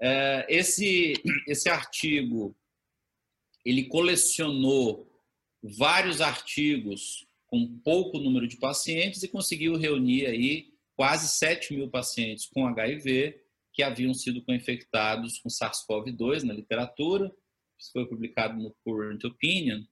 É, 0.00 0.46
esse, 0.48 1.14
esse 1.48 1.68
artigo 1.68 2.56
ele 3.64 3.84
colecionou 3.84 5.10
vários 5.62 6.20
artigos 6.20 7.26
com 7.46 7.78
pouco 7.84 8.18
número 8.18 8.46
de 8.46 8.56
pacientes 8.56 9.22
e 9.22 9.28
conseguiu 9.28 9.76
reunir 9.76 10.26
aí 10.26 10.68
quase 10.96 11.28
7 11.28 11.74
mil 11.74 11.90
pacientes 11.90 12.46
com 12.46 12.66
HIV 12.66 13.38
que 13.72 13.82
haviam 13.82 14.14
sido 14.14 14.42
infectados 14.48 15.38
com 15.40 15.48
SARS-CoV-2 15.48 16.44
na 16.44 16.54
literatura 16.54 17.30
isso 17.80 17.90
foi 17.92 18.06
publicado 18.06 18.60
no 18.60 18.74
Current 18.84 19.24
Opinion, 19.24 19.82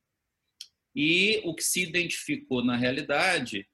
e 0.95 1.41
o 1.45 1.55
que 1.55 1.63
se 1.63 1.83
identificou 1.83 2.65
na 2.65 2.77
realidade 2.77 3.67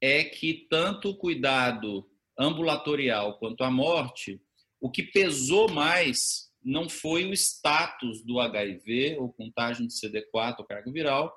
é 0.00 0.24
que 0.24 0.66
tanto 0.70 1.10
o 1.10 1.16
cuidado 1.16 2.08
ambulatorial 2.38 3.38
quanto 3.38 3.62
a 3.62 3.70
morte, 3.70 4.40
o 4.80 4.90
que 4.90 5.02
pesou 5.02 5.70
mais 5.70 6.50
não 6.62 6.88
foi 6.88 7.26
o 7.26 7.32
status 7.32 8.22
do 8.22 8.40
HIV 8.40 9.16
ou 9.18 9.32
contagem 9.32 9.86
de 9.86 9.94
CD4 9.94 10.56
ou 10.58 10.64
carga 10.64 10.90
viral, 10.90 11.34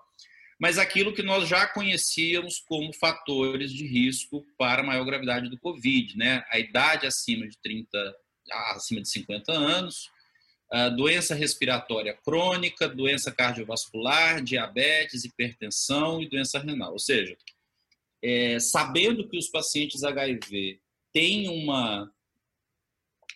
mas 0.59 0.77
aquilo 0.77 1.13
que 1.13 1.23
nós 1.23 1.47
já 1.47 1.67
conhecíamos 1.67 2.59
como 2.59 2.93
fatores 2.93 3.71
de 3.73 3.85
risco 3.85 4.45
para 4.57 4.83
maior 4.83 5.03
gravidade 5.03 5.49
do 5.49 5.59
Covid, 5.59 6.17
né? 6.17 6.45
A 6.49 6.59
idade 6.59 7.05
acima 7.05 7.47
de 7.47 7.57
30, 7.57 8.15
acima 8.75 9.01
de 9.01 9.09
50 9.09 9.51
anos, 9.51 10.09
doença 10.95 11.35
respiratória 11.35 12.17
crônica, 12.25 12.89
doença 12.89 13.31
cardiovascular, 13.31 14.43
diabetes, 14.43 15.23
hipertensão 15.23 16.21
e 16.21 16.27
doença 16.27 16.57
renal. 16.57 16.93
Ou 16.93 16.99
seja, 16.99 17.37
é, 18.23 18.59
sabendo 18.59 19.29
que 19.29 19.37
os 19.37 19.49
pacientes 19.49 20.03
HIV 20.03 20.79
têm 21.13 21.47
uma, 21.47 22.11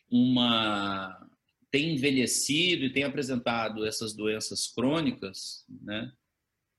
uma 0.09 1.29
têm 1.69 1.93
envelhecido 1.93 2.85
e 2.85 2.91
têm 2.91 3.03
apresentado 3.03 3.85
essas 3.85 4.13
doenças 4.13 4.67
crônicas, 4.67 5.63
né? 5.69 6.11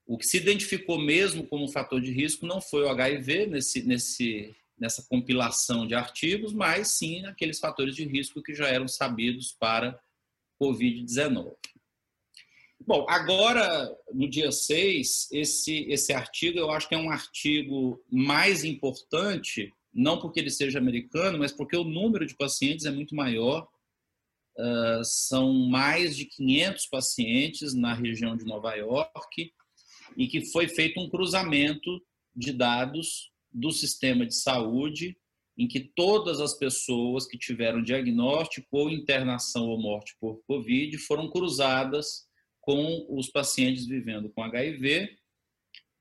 O 0.05 0.17
que 0.17 0.27
se 0.27 0.39
identificou 0.39 0.99
mesmo 0.99 1.47
como 1.47 1.69
fator 1.69 2.01
de 2.01 2.11
risco 2.11 2.47
não 2.47 2.63
foi 2.63 2.83
o 2.83 2.89
HIV 2.89 3.47
nesse, 3.47 3.83
nesse, 3.83 4.57
nessa 4.77 5.07
compilação 5.07 5.87
de 5.87 5.95
artigos, 5.95 6.55
mas 6.55 6.93
sim 6.93 7.27
aqueles 7.27 7.61
fatores 7.61 7.95
de 7.95 8.05
risco 8.05 8.43
que 8.43 8.55
já 8.55 8.69
eram 8.69 8.89
sabidos 8.89 9.53
para 9.53 10.01
Covid-19. 10.61 11.55
Bom, 12.87 13.05
agora, 13.09 13.95
no 14.15 14.29
dia 14.29 14.51
6, 14.51 15.29
esse, 15.33 15.85
esse 15.91 16.13
artigo 16.13 16.59
eu 16.59 16.71
acho 16.71 16.89
que 16.89 16.95
é 16.95 16.99
um 16.99 17.11
artigo 17.11 18.03
mais 18.11 18.65
importante, 18.65 19.75
não 19.93 20.21
porque 20.21 20.41
ele 20.41 20.51
seja 20.51 20.79
americano, 20.79 21.39
mas 21.39 21.53
porque 21.53 21.77
o 21.77 21.85
número 21.85 22.25
de 22.25 22.35
pacientes 22.35 22.87
é 22.87 22.91
muito 22.91 23.15
maior. 23.15 23.69
Uh, 24.57 25.05
são 25.05 25.53
mais 25.69 26.17
de 26.17 26.25
500 26.25 26.87
pacientes 26.87 27.75
na 27.75 27.95
região 27.95 28.37
de 28.37 28.45
Nova 28.45 28.75
York 28.75 29.53
e 30.17 30.27
que 30.27 30.47
foi 30.47 30.67
feito 30.67 30.99
um 30.99 31.09
cruzamento 31.09 32.03
de 32.35 32.53
dados 32.53 33.31
do 33.53 33.71
sistema 33.71 34.27
de 34.27 34.35
saúde 34.35 35.17
em 35.59 35.67
que 35.67 35.81
todas 35.81 36.41
as 36.41 36.55
pessoas 36.55 37.27
que 37.27 37.37
tiveram 37.37 37.83
diagnóstico 37.83 38.69
ou 38.71 38.89
internação 38.89 39.69
ou 39.69 39.77
morte 39.77 40.17
por 40.21 40.41
Covid 40.47 40.97
foram 40.99 41.29
cruzadas 41.29 42.29
com 42.61 43.05
os 43.11 43.29
pacientes 43.29 43.85
vivendo 43.85 44.31
com 44.31 44.43
HIV. 44.43 45.19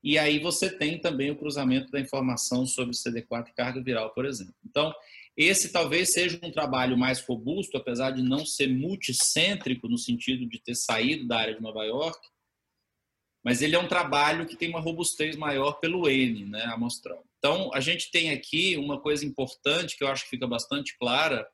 E 0.00 0.16
aí 0.16 0.38
você 0.38 0.70
tem 0.70 1.00
também 1.00 1.32
o 1.32 1.36
cruzamento 1.36 1.90
da 1.90 1.98
informação 1.98 2.64
sobre 2.64 2.94
CD4 2.94 3.48
e 3.48 3.52
carga 3.52 3.82
viral, 3.82 4.14
por 4.14 4.24
exemplo. 4.24 4.54
Então, 4.64 4.94
esse 5.36 5.72
talvez 5.72 6.12
seja 6.12 6.38
um 6.42 6.52
trabalho 6.52 6.96
mais 6.96 7.20
robusto, 7.20 7.76
apesar 7.76 8.12
de 8.12 8.22
não 8.22 8.46
ser 8.46 8.68
multicêntrico 8.68 9.88
no 9.88 9.98
sentido 9.98 10.46
de 10.46 10.60
ter 10.60 10.76
saído 10.76 11.26
da 11.26 11.38
área 11.38 11.54
de 11.54 11.62
Nova 11.62 11.84
York, 11.84 12.20
mas 13.44 13.60
ele 13.60 13.74
é 13.74 13.78
um 13.78 13.88
trabalho 13.88 14.46
que 14.46 14.56
tem 14.56 14.68
uma 14.68 14.80
robustez 14.80 15.36
maior 15.36 15.80
pelo 15.80 16.08
N, 16.08 16.44
né, 16.44 16.64
amostral. 16.66 17.24
Então, 17.38 17.70
a 17.72 17.80
gente 17.80 18.10
tem 18.10 18.30
aqui 18.30 18.76
uma 18.76 19.00
coisa 19.00 19.24
importante 19.24 19.96
que 19.96 20.04
eu 20.04 20.08
acho 20.08 20.24
que 20.24 20.30
fica 20.30 20.46
bastante 20.46 20.96
clara. 20.98 21.46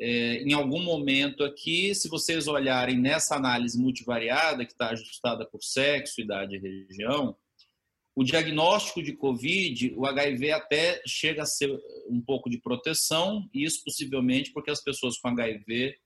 É, 0.00 0.42
em 0.42 0.52
algum 0.52 0.82
momento 0.82 1.44
aqui, 1.44 1.94
se 1.94 2.08
vocês 2.08 2.48
olharem 2.48 2.98
nessa 2.98 3.36
análise 3.36 3.78
multivariada, 3.78 4.64
que 4.64 4.72
está 4.72 4.88
ajustada 4.90 5.46
por 5.46 5.62
sexo, 5.62 6.20
idade 6.20 6.56
e 6.56 6.58
região, 6.58 7.36
o 8.14 8.24
diagnóstico 8.24 9.02
de 9.02 9.14
Covid, 9.14 9.94
o 9.96 10.06
HIV 10.06 10.52
até 10.52 11.02
chega 11.06 11.42
a 11.42 11.46
ser 11.46 11.70
um 12.08 12.20
pouco 12.20 12.50
de 12.50 12.58
proteção, 12.58 13.48
e 13.54 13.64
isso 13.64 13.82
possivelmente 13.84 14.52
porque 14.52 14.70
as 14.70 14.82
pessoas 14.82 15.18
com 15.18 15.28
HIV 15.28 15.96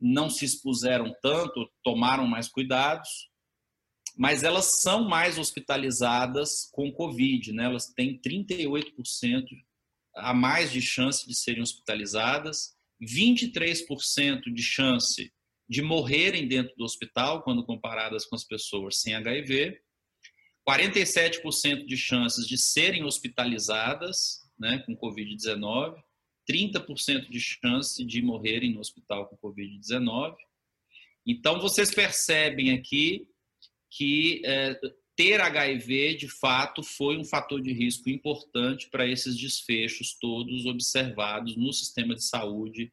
não 0.00 0.30
se 0.30 0.44
expuseram 0.44 1.12
tanto, 1.20 1.68
tomaram 1.82 2.26
mais 2.26 2.48
cuidados, 2.48 3.28
mas 4.18 4.42
elas 4.42 4.80
são 4.80 5.08
mais 5.08 5.38
hospitalizadas 5.38 6.68
com 6.72 6.90
Covid, 6.90 7.52
né? 7.52 7.66
Elas 7.66 7.86
têm 7.86 8.20
38% 8.20 9.44
a 10.16 10.34
mais 10.34 10.72
de 10.72 10.82
chance 10.82 11.24
de 11.24 11.36
serem 11.36 11.62
hospitalizadas, 11.62 12.76
23% 13.00 14.52
de 14.52 14.62
chance 14.62 15.32
de 15.68 15.82
morrerem 15.82 16.48
dentro 16.48 16.74
do 16.76 16.84
hospital 16.84 17.44
quando 17.44 17.64
comparadas 17.64 18.26
com 18.26 18.34
as 18.34 18.42
pessoas 18.42 19.00
sem 19.00 19.14
HIV, 19.14 19.80
47% 20.68 21.86
de 21.86 21.96
chances 21.96 22.44
de 22.44 22.58
serem 22.58 23.04
hospitalizadas, 23.04 24.40
né, 24.58 24.82
com 24.84 24.96
COVID-19, 24.96 25.96
30% 26.50 27.30
de 27.30 27.38
chance 27.38 28.04
de 28.04 28.20
morrerem 28.20 28.74
no 28.74 28.80
hospital 28.80 29.28
com 29.28 29.36
COVID-19. 29.36 30.34
Então 31.24 31.60
vocês 31.60 31.94
percebem 31.94 32.72
aqui 32.72 33.28
que 33.90 34.42
é, 34.44 34.78
ter 35.16 35.40
HIV, 35.40 36.14
de 36.14 36.28
fato, 36.28 36.82
foi 36.82 37.16
um 37.16 37.24
fator 37.24 37.60
de 37.60 37.72
risco 37.72 38.08
importante 38.08 38.88
para 38.88 39.06
esses 39.06 39.36
desfechos 39.36 40.16
todos 40.20 40.64
observados 40.66 41.56
no 41.56 41.72
sistema 41.72 42.14
de 42.14 42.22
saúde 42.22 42.92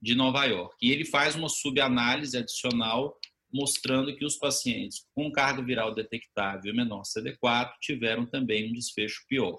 de 0.00 0.14
Nova 0.14 0.44
York. 0.44 0.74
E 0.80 0.90
ele 0.90 1.04
faz 1.04 1.34
uma 1.34 1.48
subanálise 1.48 2.36
adicional 2.36 3.18
mostrando 3.52 4.14
que 4.16 4.24
os 4.24 4.36
pacientes 4.36 5.06
com 5.14 5.30
carga 5.30 5.62
viral 5.62 5.94
detectável 5.94 6.74
menor 6.74 7.02
CD4 7.02 7.72
tiveram 7.80 8.26
também 8.26 8.70
um 8.70 8.72
desfecho 8.72 9.24
pior. 9.28 9.56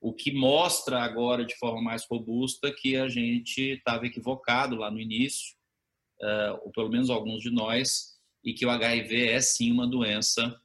O 0.00 0.14
que 0.14 0.32
mostra 0.32 1.02
agora 1.02 1.44
de 1.44 1.56
forma 1.56 1.82
mais 1.82 2.06
robusta 2.10 2.72
que 2.72 2.96
a 2.96 3.08
gente 3.08 3.60
estava 3.72 4.06
equivocado 4.06 4.76
lá 4.76 4.90
no 4.90 4.98
início, 4.98 5.54
uh, 6.22 6.60
ou 6.64 6.72
pelo 6.72 6.88
menos 6.88 7.10
alguns 7.10 7.42
de 7.42 7.50
nós, 7.50 8.18
e 8.44 8.52
que 8.52 8.64
o 8.64 8.70
HIV 8.70 9.28
é 9.28 9.40
sim 9.40 9.70
uma 9.70 9.86
doença 9.86 10.58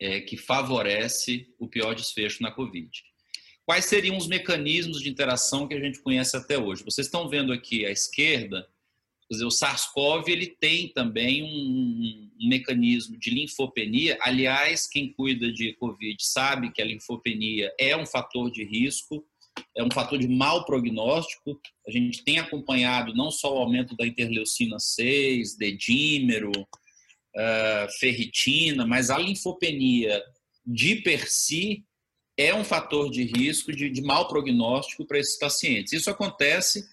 é, 0.00 0.20
que 0.20 0.36
favorece 0.36 1.46
o 1.58 1.68
pior 1.68 1.94
desfecho 1.94 2.42
na 2.42 2.50
Covid. 2.50 2.90
Quais 3.64 3.86
seriam 3.86 4.16
os 4.16 4.26
mecanismos 4.26 5.00
de 5.00 5.08
interação 5.08 5.66
que 5.66 5.74
a 5.74 5.80
gente 5.80 6.00
conhece 6.00 6.36
até 6.36 6.58
hoje? 6.58 6.84
Vocês 6.84 7.06
estão 7.06 7.28
vendo 7.28 7.52
aqui 7.52 7.86
à 7.86 7.90
esquerda, 7.90 8.68
dizer, 9.30 9.46
o 9.46 9.50
SARS-CoV 9.50 10.28
ele 10.28 10.46
tem 10.46 10.88
também 10.88 11.42
um, 11.42 12.28
um, 12.38 12.48
mecanismo 12.48 13.18
de 13.18 13.30
linfopenia. 13.30 14.18
Aliás, 14.20 14.86
quem 14.86 15.12
cuida 15.12 15.50
de 15.50 15.72
Covid 15.74 16.16
sabe 16.20 16.70
que 16.72 16.82
a 16.82 16.84
linfopenia 16.84 17.72
é 17.78 17.96
um 17.96 18.04
fator 18.04 18.50
de 18.50 18.62
risco 18.64 19.26
é 19.76 19.82
um 19.82 19.90
fator 19.90 20.18
de 20.18 20.28
mau 20.28 20.64
prognóstico. 20.64 21.60
A 21.86 21.90
gente 21.90 22.24
tem 22.24 22.38
acompanhado 22.38 23.14
não 23.14 23.30
só 23.30 23.54
o 23.54 23.58
aumento 23.58 23.96
da 23.96 24.06
interleucina 24.06 24.78
6, 24.78 25.56
dedímero, 25.56 26.50
uh, 26.50 27.90
ferritina, 27.98 28.86
mas 28.86 29.10
a 29.10 29.18
linfopenia 29.18 30.22
de 30.66 30.96
per 30.96 31.28
si 31.28 31.84
é 32.36 32.54
um 32.54 32.64
fator 32.64 33.10
de 33.10 33.24
risco 33.24 33.72
de, 33.72 33.90
de 33.90 34.02
mau 34.02 34.26
prognóstico 34.26 35.06
para 35.06 35.18
esses 35.18 35.38
pacientes. 35.38 35.92
Isso 35.92 36.10
acontece 36.10 36.84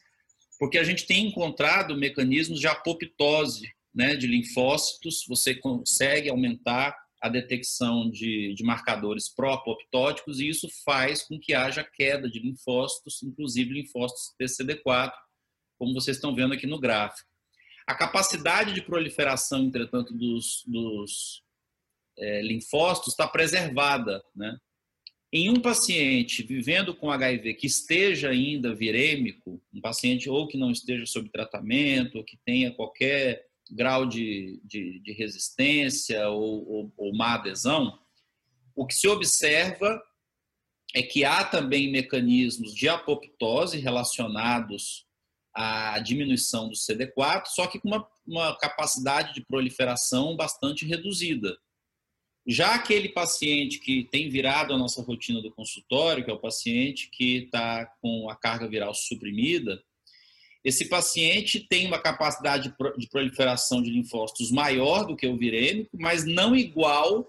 porque 0.59 0.77
a 0.77 0.83
gente 0.83 1.07
tem 1.07 1.25
encontrado 1.25 1.97
mecanismos 1.97 2.59
de 2.59 2.67
apoptose 2.67 3.67
né, 3.93 4.15
de 4.15 4.27
linfócitos, 4.27 5.25
você 5.27 5.55
consegue 5.55 6.29
aumentar 6.29 6.95
a 7.21 7.29
detecção 7.29 8.09
de, 8.09 8.53
de 8.55 8.63
marcadores 8.63 9.29
pró-apoptóticos 9.29 10.39
e 10.39 10.49
isso 10.49 10.67
faz 10.83 11.21
com 11.21 11.39
que 11.39 11.53
haja 11.53 11.83
queda 11.83 12.27
de 12.27 12.39
linfócitos, 12.39 13.21
inclusive 13.21 13.73
linfócitos 13.73 14.33
TCD4, 14.41 15.13
como 15.77 15.93
vocês 15.93 16.17
estão 16.17 16.33
vendo 16.33 16.53
aqui 16.53 16.65
no 16.65 16.79
gráfico. 16.79 17.29
A 17.85 17.93
capacidade 17.93 18.73
de 18.73 18.81
proliferação, 18.81 19.63
entretanto, 19.63 20.13
dos, 20.13 20.63
dos 20.65 21.43
é, 22.17 22.41
linfócitos 22.41 23.13
está 23.13 23.27
preservada. 23.27 24.23
Né? 24.35 24.57
Em 25.31 25.49
um 25.49 25.61
paciente 25.61 26.43
vivendo 26.43 26.95
com 26.95 27.11
HIV 27.11 27.53
que 27.53 27.67
esteja 27.67 28.29
ainda 28.29 28.73
virêmico, 28.73 29.61
um 29.73 29.81
paciente 29.81 30.29
ou 30.29 30.47
que 30.47 30.57
não 30.57 30.71
esteja 30.71 31.05
sob 31.05 31.29
tratamento, 31.29 32.17
ou 32.17 32.23
que 32.23 32.37
tenha 32.43 32.71
qualquer 32.71 33.47
grau 33.71 34.05
de, 34.05 34.61
de, 34.63 34.99
de 34.99 35.13
resistência 35.13 36.29
ou, 36.29 36.67
ou, 36.67 36.93
ou 36.97 37.15
má 37.15 37.35
adesão, 37.35 37.97
o 38.75 38.85
que 38.85 38.93
se 38.93 39.07
observa 39.07 40.01
é 40.93 41.01
que 41.01 41.23
há 41.23 41.43
também 41.43 41.91
mecanismos 41.91 42.73
de 42.73 42.89
apoptose 42.89 43.79
relacionados 43.79 45.05
à 45.53 45.99
diminuição 45.99 46.67
do 46.67 46.75
CD4, 46.75 47.43
só 47.47 47.67
que 47.67 47.79
com 47.79 47.87
uma, 47.87 48.07
uma 48.25 48.57
capacidade 48.57 49.33
de 49.33 49.45
proliferação 49.45 50.35
bastante 50.35 50.85
reduzida. 50.85 51.57
Já 52.47 52.75
aquele 52.75 53.09
paciente 53.09 53.79
que 53.79 54.05
tem 54.05 54.29
virado 54.29 54.73
a 54.73 54.77
nossa 54.77 55.01
rotina 55.01 55.41
do 55.41 55.51
consultório, 55.51 56.23
que 56.23 56.31
é 56.31 56.33
o 56.33 56.39
paciente 56.39 57.09
que 57.11 57.43
está 57.43 57.85
com 58.01 58.29
a 58.29 58.35
carga 58.35 58.67
viral 58.67 58.93
suprimida, 58.93 59.81
esse 60.63 60.87
paciente 60.87 61.59
tem 61.67 61.87
uma 61.87 61.99
capacidade 61.99 62.73
de 62.97 63.09
proliferação 63.09 63.81
de 63.81 63.89
linfócitos 63.89 64.51
maior 64.51 65.05
do 65.05 65.15
que 65.15 65.25
o 65.25 65.37
virêmico, 65.37 65.97
mas 65.99 66.23
não 66.23 66.55
igual 66.55 67.27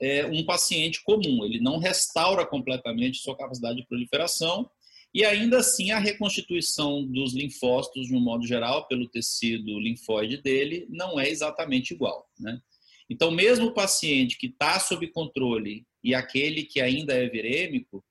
é, 0.00 0.26
um 0.26 0.44
paciente 0.44 1.02
comum. 1.02 1.44
Ele 1.44 1.58
não 1.60 1.78
restaura 1.78 2.44
completamente 2.44 3.18
sua 3.18 3.36
capacidade 3.36 3.76
de 3.76 3.86
proliferação 3.86 4.70
E 5.12 5.24
ainda 5.24 5.58
assim, 5.58 5.90
a 5.90 5.98
reconstituição 5.98 7.04
dos 7.04 7.34
linfócitos, 7.34 8.06
de 8.06 8.14
um 8.14 8.20
modo 8.20 8.46
geral, 8.46 8.86
pelo 8.86 9.08
tecido 9.08 9.80
linfóide 9.80 10.36
dele, 10.36 10.86
não 10.90 11.18
é 11.18 11.28
exatamente 11.28 11.94
igual. 11.94 12.28
Né? 12.38 12.60
Então, 13.08 13.30
mesmo 13.30 13.66
o 13.66 13.74
paciente 13.74 14.38
que 14.38 14.46
está 14.46 14.78
sob 14.78 15.06
controle 15.08 15.84
e 16.04 16.14
aquele 16.14 16.62
que 16.62 16.80
ainda 16.80 17.14
é 17.14 17.28
virêmico, 17.28 18.04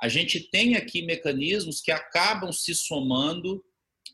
a 0.00 0.08
gente 0.08 0.40
tem 0.50 0.74
aqui 0.74 1.02
mecanismos 1.02 1.80
que 1.80 1.92
acabam 1.92 2.52
se 2.52 2.74
somando 2.74 3.64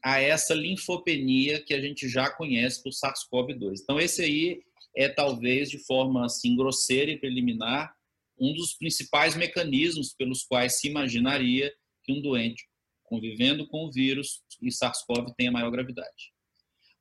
a 0.05 0.21
essa 0.21 0.55
linfopenia 0.55 1.61
que 1.63 1.75
a 1.75 1.81
gente 1.81 2.09
já 2.09 2.31
conhece 2.31 2.83
por 2.83 2.91
SARS-CoV-2. 2.91 3.81
Então, 3.83 3.99
esse 3.99 4.23
aí 4.23 4.63
é 4.97 5.09
talvez 5.09 5.71
de 5.71 5.79
forma 5.79 6.25
assim 6.25 6.57
grosseira 6.57 7.11
e 7.11 7.19
preliminar 7.19 7.95
um 8.39 8.53
dos 8.55 8.75
principais 8.75 9.37
mecanismos 9.37 10.13
pelos 10.13 10.43
quais 10.43 10.79
se 10.79 10.89
imaginaria 10.89 11.73
que 12.05 12.13
um 12.13 12.21
doente 12.21 12.67
convivendo 13.05 13.67
com 13.67 13.87
o 13.87 13.91
vírus 13.91 14.43
e 14.63 14.71
SARS-CoV 14.71 15.35
tenha 15.37 15.51
maior 15.51 15.71
gravidade. 15.71 16.33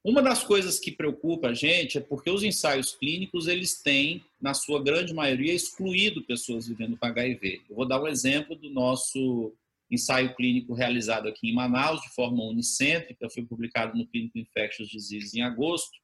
Uma 0.03 0.21
das 0.21 0.41
coisas 0.41 0.79
que 0.79 0.91
preocupa 0.91 1.49
a 1.49 1.53
gente 1.53 1.97
é 1.97 2.01
porque 2.01 2.29
os 2.29 2.41
ensaios 2.41 2.95
clínicos 2.95 3.47
eles 3.47 3.81
têm, 3.81 4.23
na 4.39 4.53
sua 4.53 4.81
grande 4.81 5.13
maioria, 5.13 5.53
excluído 5.53 6.23
pessoas 6.23 6.67
vivendo 6.67 6.95
com 6.95 7.05
HIV. 7.05 7.62
Eu 7.69 7.75
vou 7.75 7.86
dar 7.86 8.01
um 8.01 8.07
exemplo 8.07 8.55
do 8.55 8.69
nosso 8.69 9.53
ensaio 9.89 10.36
clínico 10.36 10.73
realizado 10.73 11.28
aqui 11.28 11.50
em 11.50 11.54
Manaus, 11.54 12.02
de 12.02 12.13
forma 12.13 12.43
unicêntrica, 12.43 13.30
foi 13.30 13.45
publicado 13.45 13.97
no 13.97 14.08
Clinical 14.08 14.41
Infectious 14.41 14.89
Diseases 14.89 15.34
em 15.34 15.41
agosto. 15.41 15.97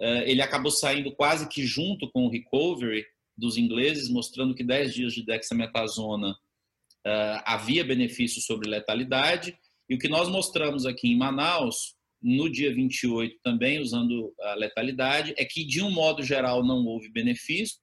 Eh, 0.00 0.30
ele 0.30 0.42
acabou 0.42 0.70
saindo 0.70 1.14
quase 1.14 1.48
que 1.48 1.64
junto 1.66 2.10
com 2.10 2.26
o 2.26 2.30
Recovery 2.30 3.04
dos 3.36 3.56
ingleses, 3.56 4.08
mostrando 4.08 4.54
que 4.54 4.64
10 4.64 4.94
dias 4.94 5.12
de 5.12 5.24
dexametasona 5.24 6.30
uh, 6.32 7.42
havia 7.44 7.84
benefício 7.84 8.40
sobre 8.40 8.68
letalidade. 8.68 9.56
E 9.88 9.94
o 9.94 9.98
que 9.98 10.08
nós 10.08 10.28
mostramos 10.28 10.86
aqui 10.86 11.08
em 11.08 11.16
Manaus, 11.16 11.94
no 12.22 12.50
dia 12.50 12.72
28 12.72 13.38
também, 13.42 13.80
usando 13.80 14.32
a 14.40 14.54
letalidade, 14.54 15.34
é 15.36 15.44
que, 15.44 15.64
de 15.64 15.82
um 15.82 15.90
modo 15.90 16.22
geral, 16.22 16.64
não 16.64 16.84
houve 16.86 17.10
benefício. 17.10 17.78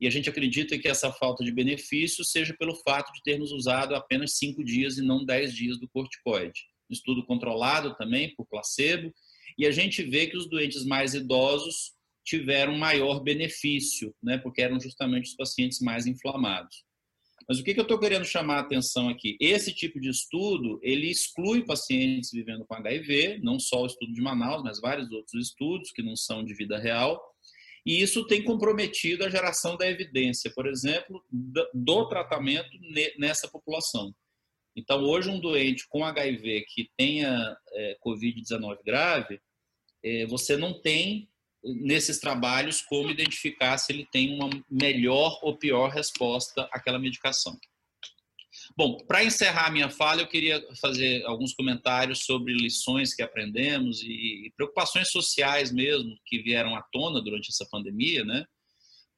E 0.00 0.06
a 0.06 0.10
gente 0.10 0.28
acredita 0.28 0.78
que 0.78 0.88
essa 0.88 1.12
falta 1.12 1.44
de 1.44 1.52
benefício 1.52 2.24
seja 2.24 2.54
pelo 2.58 2.74
fato 2.76 3.12
de 3.12 3.22
termos 3.22 3.50
usado 3.50 3.94
apenas 3.94 4.36
5 4.38 4.62
dias 4.64 4.96
e 4.98 5.02
não 5.02 5.24
10 5.24 5.54
dias 5.54 5.78
do 5.78 5.88
corticoide. 5.88 6.60
estudo 6.88 7.24
controlado 7.26 7.94
também 7.96 8.34
por 8.34 8.46
placebo. 8.46 9.12
E 9.58 9.66
a 9.66 9.70
gente 9.70 10.02
vê 10.02 10.26
que 10.26 10.36
os 10.36 10.48
doentes 10.48 10.84
mais 10.84 11.14
idosos 11.14 11.92
tiveram 12.24 12.76
maior 12.76 13.20
benefício, 13.20 14.14
né, 14.22 14.38
porque 14.38 14.60
eram 14.60 14.78
justamente 14.78 15.30
os 15.30 15.34
pacientes 15.34 15.80
mais 15.80 16.06
inflamados. 16.06 16.84
Mas 17.48 17.58
o 17.58 17.64
que, 17.64 17.72
que 17.72 17.80
eu 17.80 17.84
estou 17.84 17.98
querendo 17.98 18.26
chamar 18.26 18.56
a 18.56 18.60
atenção 18.60 19.08
aqui? 19.08 19.38
Esse 19.40 19.72
tipo 19.72 19.98
de 19.98 20.10
estudo, 20.10 20.78
ele 20.82 21.10
exclui 21.10 21.64
pacientes 21.64 22.30
vivendo 22.30 22.66
com 22.66 22.74
HIV, 22.74 23.40
não 23.42 23.58
só 23.58 23.82
o 23.82 23.86
estudo 23.86 24.12
de 24.12 24.20
Manaus, 24.20 24.62
mas 24.62 24.78
vários 24.78 25.10
outros 25.10 25.48
estudos 25.48 25.90
que 25.90 26.02
não 26.02 26.14
são 26.14 26.44
de 26.44 26.52
vida 26.52 26.78
real, 26.78 27.18
e 27.88 28.02
isso 28.02 28.26
tem 28.26 28.44
comprometido 28.44 29.24
a 29.24 29.30
geração 29.30 29.74
da 29.74 29.88
evidência, 29.88 30.52
por 30.54 30.66
exemplo, 30.66 31.24
do 31.72 32.06
tratamento 32.06 32.68
nessa 33.18 33.48
população. 33.48 34.14
Então, 34.76 35.02
hoje, 35.04 35.30
um 35.30 35.40
doente 35.40 35.88
com 35.88 36.04
HIV 36.04 36.66
que 36.68 36.90
tenha 36.98 37.56
é, 37.72 37.96
Covid-19 38.06 38.76
grave, 38.84 39.40
é, 40.04 40.26
você 40.26 40.54
não 40.54 40.78
tem 40.82 41.30
nesses 41.64 42.20
trabalhos 42.20 42.82
como 42.82 43.10
identificar 43.10 43.78
se 43.78 43.90
ele 43.90 44.06
tem 44.12 44.34
uma 44.34 44.50
melhor 44.70 45.40
ou 45.42 45.56
pior 45.56 45.88
resposta 45.88 46.68
àquela 46.70 46.98
medicação. 46.98 47.58
Bom, 48.78 48.96
para 48.96 49.24
encerrar 49.24 49.66
a 49.66 49.70
minha 49.72 49.90
fala, 49.90 50.22
eu 50.22 50.28
queria 50.28 50.64
fazer 50.80 51.24
alguns 51.24 51.52
comentários 51.52 52.20
sobre 52.20 52.54
lições 52.54 53.12
que 53.12 53.24
aprendemos 53.24 54.00
e 54.04 54.52
preocupações 54.56 55.10
sociais 55.10 55.72
mesmo 55.72 56.16
que 56.24 56.40
vieram 56.40 56.76
à 56.76 56.82
tona 56.92 57.20
durante 57.20 57.48
essa 57.48 57.66
pandemia, 57.68 58.24
né? 58.24 58.44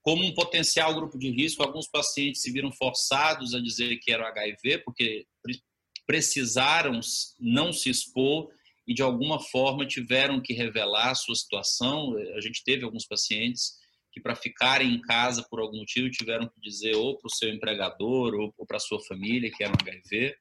Como 0.00 0.24
um 0.24 0.32
potencial 0.32 0.94
grupo 0.94 1.18
de 1.18 1.30
risco, 1.30 1.62
alguns 1.62 1.86
pacientes 1.86 2.40
se 2.40 2.50
viram 2.50 2.72
forçados 2.72 3.54
a 3.54 3.60
dizer 3.60 3.98
que 3.98 4.10
era 4.10 4.30
HIV 4.30 4.78
porque 4.78 5.26
precisaram 6.06 6.98
não 7.38 7.70
se 7.70 7.90
expor 7.90 8.48
e 8.88 8.94
de 8.94 9.02
alguma 9.02 9.38
forma 9.38 9.86
tiveram 9.86 10.40
que 10.40 10.54
revelar 10.54 11.10
a 11.10 11.14
sua 11.14 11.34
situação. 11.34 12.16
A 12.34 12.40
gente 12.40 12.64
teve 12.64 12.82
alguns 12.82 13.04
pacientes 13.04 13.74
que 14.12 14.20
para 14.20 14.34
ficarem 14.34 14.94
em 14.94 15.00
casa 15.00 15.46
por 15.48 15.60
algum 15.60 15.78
motivo 15.78 16.10
tiveram 16.10 16.48
que 16.48 16.60
dizer 16.60 16.96
ou 16.96 17.16
para 17.16 17.26
o 17.26 17.34
seu 17.34 17.48
empregador 17.48 18.34
ou, 18.34 18.66
para 18.66 18.76
a 18.76 18.80
sua 18.80 19.00
família 19.00 19.50
que 19.50 19.62
era 19.62 19.72
um 19.72 19.76
HIV. 19.80 20.34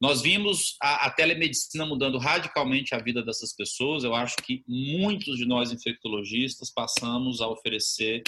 Nós 0.00 0.20
vimos 0.20 0.76
a, 0.82 1.06
a, 1.06 1.10
telemedicina 1.10 1.86
mudando 1.86 2.18
radicalmente 2.18 2.94
a 2.94 2.98
vida 2.98 3.22
dessas 3.22 3.54
pessoas. 3.54 4.02
Eu 4.02 4.14
acho 4.14 4.36
que 4.36 4.64
muitos 4.66 5.38
de 5.38 5.44
nós 5.44 5.70
infectologistas 5.70 6.70
passamos 6.70 7.40
a 7.40 7.46
oferecer 7.46 8.22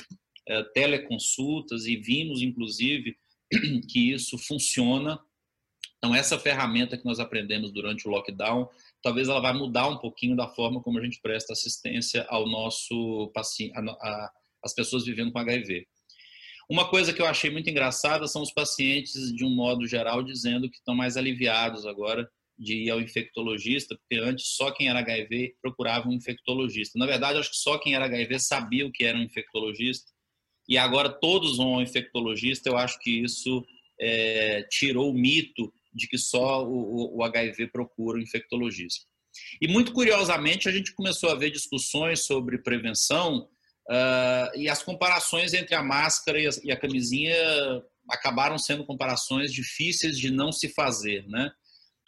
é, 0.46 0.62
teleconsultas 0.62 1.86
e 1.86 1.96
vimos, 1.96 2.42
inclusive, 2.42 3.16
que 3.90 4.12
isso 4.12 4.38
funciona. 4.38 5.18
Então, 5.98 6.14
essa 6.14 6.38
ferramenta 6.38 6.96
que 6.96 7.04
nós 7.04 7.18
aprendemos 7.18 7.72
durante 7.72 8.06
o 8.06 8.10
lockdown 8.10 8.68
talvez 9.04 9.28
ela 9.28 9.40
vai 9.40 9.52
mudar 9.52 9.86
um 9.86 9.98
pouquinho 9.98 10.34
da 10.34 10.48
forma 10.48 10.82
como 10.82 10.98
a 10.98 11.04
gente 11.04 11.20
presta 11.20 11.52
assistência 11.52 12.26
ao 12.30 12.48
nosso 12.48 13.30
paciente, 13.34 13.74
a, 13.76 13.80
a, 13.80 14.32
as 14.64 14.74
pessoas 14.74 15.04
vivendo 15.04 15.32
com 15.32 15.38
HIV. 15.38 15.86
Uma 16.68 16.88
coisa 16.88 17.12
que 17.12 17.20
eu 17.20 17.26
achei 17.26 17.50
muito 17.50 17.68
engraçada 17.68 18.26
são 18.26 18.40
os 18.40 18.52
pacientes, 18.52 19.32
de 19.34 19.44
um 19.44 19.54
modo 19.54 19.86
geral, 19.86 20.22
dizendo 20.22 20.70
que 20.70 20.78
estão 20.78 20.94
mais 20.94 21.16
aliviados 21.16 21.84
agora 21.84 22.26
de 22.58 22.84
ir 22.84 22.90
ao 22.90 23.00
infectologista, 23.00 23.96
porque 23.96 24.22
antes 24.22 24.46
só 24.56 24.70
quem 24.70 24.88
era 24.88 25.00
HIV 25.00 25.56
procurava 25.60 26.08
um 26.08 26.12
infectologista. 26.12 26.98
Na 26.98 27.06
verdade, 27.06 27.38
acho 27.38 27.50
que 27.50 27.56
só 27.56 27.78
quem 27.78 27.94
era 27.94 28.06
HIV 28.06 28.38
sabia 28.38 28.86
o 28.86 28.92
que 28.92 29.04
era 29.04 29.18
um 29.18 29.22
infectologista, 29.22 30.10
e 30.68 30.78
agora 30.78 31.10
todos 31.10 31.58
vão 31.58 31.74
ao 31.74 31.82
infectologista. 31.82 32.70
Eu 32.70 32.78
acho 32.78 32.98
que 33.00 33.22
isso 33.22 33.62
é, 34.00 34.62
tirou 34.70 35.10
o 35.10 35.14
mito 35.14 35.72
de 35.92 36.08
que 36.08 36.16
só 36.16 36.64
o, 36.66 37.18
o 37.18 37.22
HIV 37.22 37.68
procura 37.68 38.18
o 38.18 38.22
infectologista. 38.22 39.04
E 39.60 39.68
muito 39.68 39.92
curiosamente, 39.92 40.68
a 40.68 40.72
gente 40.72 40.94
começou 40.94 41.30
a 41.30 41.34
ver 41.34 41.50
discussões 41.50 42.24
sobre 42.24 42.58
prevenção 42.58 43.48
uh, 43.90 44.56
e 44.56 44.68
as 44.68 44.82
comparações 44.82 45.54
entre 45.54 45.74
a 45.74 45.82
máscara 45.82 46.40
e 46.40 46.46
a, 46.46 46.50
e 46.64 46.72
a, 46.72 46.76
camisinha 46.76 47.36
acabaram 48.10 48.58
sendo 48.58 48.84
comparações 48.84 49.52
difíceis 49.52 50.18
de 50.18 50.30
não 50.30 50.52
se 50.52 50.68
fazer, 50.68 51.26
né? 51.28 51.50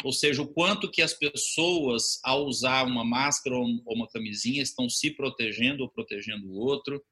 Ou 0.05 0.13
seja, 0.13 0.43
o 0.43 0.47
quanto 0.47 0.91
que 0.91 1.01
as 1.01 1.15
pessoas, 1.15 2.21
ao 2.23 2.45
usar 2.45 2.85
uma 2.85 3.05
máscara 3.05 3.57
ou 3.57 3.67
uma 3.87 4.07
camisinha, 4.09 4.63
estão 4.63 4.91
se 4.91 5.11
protegendo 5.11 5.83
ou 5.83 5.89
protegendo 5.89 6.47
o 6.47 6.59
outro. 6.59 7.03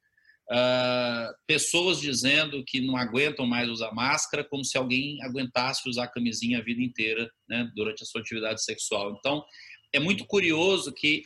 Uh, 0.51 1.33
pessoas 1.47 1.99
dizendo 1.99 2.63
que 2.63 2.83
não 2.83 2.99
aguentam 2.99 3.47
mais 3.47 3.71
usar 3.71 3.95
máscara, 3.95 4.45
como 4.45 4.63
se 4.63 4.77
alguém 4.77 5.17
aguentasse 5.23 5.89
usar 5.89 6.09
camisinha 6.09 6.59
a 6.59 6.63
vida 6.63 6.83
inteira, 6.83 7.31
né, 7.49 7.71
durante 7.75 8.03
a 8.03 8.07
sua 8.07 8.21
atividade 8.21 8.63
sexual. 8.63 9.17
Então, 9.19 9.43
é 9.91 9.99
muito 9.99 10.27
curioso 10.27 10.93
que, 10.93 11.23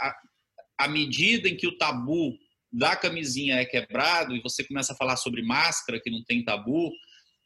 à 0.78 0.86
medida 0.86 1.48
em 1.48 1.56
que 1.56 1.66
o 1.66 1.76
tabu 1.76 2.38
da 2.72 2.96
camisinha 2.96 3.56
é 3.56 3.64
quebrado 3.64 4.34
e 4.34 4.42
você 4.42 4.64
começa 4.64 4.92
a 4.92 4.96
falar 4.96 5.16
sobre 5.16 5.42
máscara, 5.42 6.00
que 6.00 6.10
não 6.10 6.22
tem 6.24 6.44
tabu, 6.44 6.92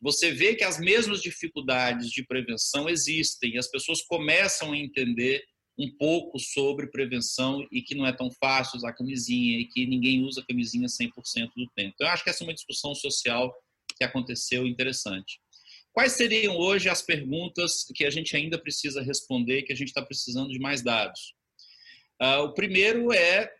você 0.00 0.32
vê 0.32 0.54
que 0.54 0.64
as 0.64 0.80
mesmas 0.80 1.22
dificuldades 1.22 2.10
de 2.10 2.24
prevenção 2.26 2.88
existem 2.88 3.54
e 3.54 3.58
as 3.58 3.68
pessoas 3.68 4.02
começam 4.02 4.72
a 4.72 4.76
entender 4.76 5.44
um 5.78 5.90
pouco 5.96 6.38
sobre 6.38 6.88
prevenção 6.88 7.66
e 7.70 7.80
que 7.82 7.94
não 7.94 8.06
é 8.06 8.12
tão 8.12 8.30
fácil 8.30 8.76
usar 8.76 8.92
camisinha 8.92 9.60
e 9.60 9.66
que 9.66 9.86
ninguém 9.86 10.22
usa 10.24 10.44
camisinha 10.46 10.86
100% 10.86 11.10
do 11.56 11.66
tempo. 11.74 11.92
Então, 11.94 12.06
eu 12.06 12.12
acho 12.12 12.24
que 12.24 12.30
essa 12.30 12.42
é 12.42 12.46
uma 12.46 12.54
discussão 12.54 12.94
social 12.94 13.54
que 13.96 14.04
aconteceu 14.04 14.66
interessante. 14.66 15.40
Quais 15.92 16.12
seriam 16.12 16.56
hoje 16.56 16.88
as 16.88 17.02
perguntas 17.02 17.84
que 17.94 18.04
a 18.04 18.10
gente 18.10 18.36
ainda 18.36 18.58
precisa 18.58 19.02
responder, 19.02 19.62
que 19.62 19.72
a 19.72 19.76
gente 19.76 19.88
está 19.88 20.02
precisando 20.02 20.50
de 20.50 20.58
mais 20.58 20.82
dados? 20.82 21.34
Uh, 22.20 22.44
o 22.44 22.54
primeiro 22.54 23.12
é, 23.12 23.52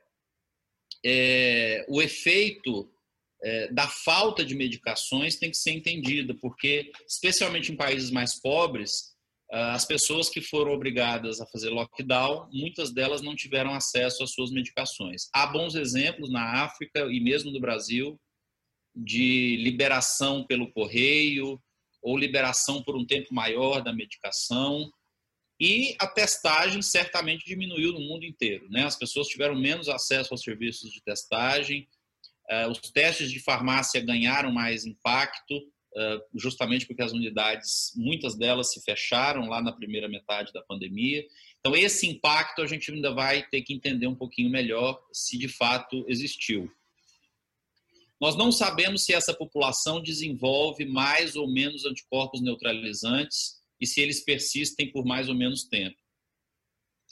é 1.04 1.84
o 1.88 2.00
efeito 2.00 2.90
é, 3.42 3.72
da 3.72 3.88
falta 3.88 4.44
de 4.44 4.54
medicações 4.54 5.36
tem 5.36 5.50
que 5.50 5.56
ser 5.56 5.72
entendido, 5.72 6.36
porque, 6.36 6.92
especialmente 7.08 7.72
em 7.72 7.76
países 7.76 8.10
mais 8.10 8.40
pobres, 8.40 9.12
ah, 9.52 9.74
as 9.74 9.84
pessoas 9.84 10.30
que 10.30 10.40
foram 10.40 10.72
obrigadas 10.72 11.38
a 11.38 11.46
fazer 11.46 11.68
lockdown, 11.68 12.48
muitas 12.52 12.90
delas 12.90 13.20
não 13.20 13.36
tiveram 13.36 13.74
acesso 13.74 14.22
às 14.22 14.32
suas 14.32 14.50
medicações. 14.50 15.28
Há 15.34 15.46
bons 15.46 15.74
exemplos 15.74 16.30
na 16.30 16.64
África 16.64 17.00
e 17.12 17.20
mesmo 17.20 17.50
no 17.50 17.60
Brasil 17.60 18.18
de 18.94 19.56
liberação 19.56 20.44
pelo 20.46 20.72
correio 20.72 21.60
ou 22.02 22.16
liberação 22.16 22.82
por 22.82 22.96
um 22.96 23.04
tempo 23.04 23.34
maior 23.34 23.82
da 23.82 23.92
medicação. 23.92 24.90
E 25.64 25.94
a 26.00 26.08
testagem 26.08 26.82
certamente 26.82 27.44
diminuiu 27.44 27.92
no 27.92 28.00
mundo 28.00 28.24
inteiro. 28.24 28.68
Né? 28.68 28.82
As 28.82 28.96
pessoas 28.96 29.28
tiveram 29.28 29.54
menos 29.54 29.88
acesso 29.88 30.34
aos 30.34 30.42
serviços 30.42 30.90
de 30.90 31.00
testagem, 31.00 31.88
ah, 32.50 32.66
os 32.66 32.80
testes 32.80 33.30
de 33.30 33.38
farmácia 33.38 34.00
ganharam 34.00 34.50
mais 34.50 34.84
impacto, 34.84 35.62
justamente 36.34 36.86
porque 36.86 37.02
as 37.02 37.12
unidades, 37.12 37.92
muitas 37.94 38.34
delas 38.34 38.72
se 38.72 38.82
fecharam 38.82 39.46
lá 39.48 39.60
na 39.62 39.70
primeira 39.70 40.08
metade 40.08 40.52
da 40.52 40.62
pandemia. 40.62 41.22
Então, 41.60 41.76
esse 41.76 42.08
impacto 42.08 42.62
a 42.62 42.66
gente 42.66 42.90
ainda 42.90 43.12
vai 43.12 43.46
ter 43.48 43.60
que 43.60 43.74
entender 43.74 44.06
um 44.06 44.14
pouquinho 44.14 44.50
melhor 44.50 45.00
se 45.12 45.38
de 45.38 45.48
fato 45.48 46.04
existiu. 46.08 46.68
Nós 48.18 48.34
não 48.36 48.50
sabemos 48.50 49.04
se 49.04 49.12
essa 49.12 49.34
população 49.34 50.02
desenvolve 50.02 50.86
mais 50.86 51.36
ou 51.36 51.46
menos 51.46 51.84
anticorpos 51.84 52.40
neutralizantes 52.40 53.61
e 53.82 53.86
se 53.86 54.00
eles 54.00 54.20
persistem 54.20 54.92
por 54.92 55.04
mais 55.04 55.28
ou 55.28 55.34
menos 55.34 55.64
tempo. 55.64 55.96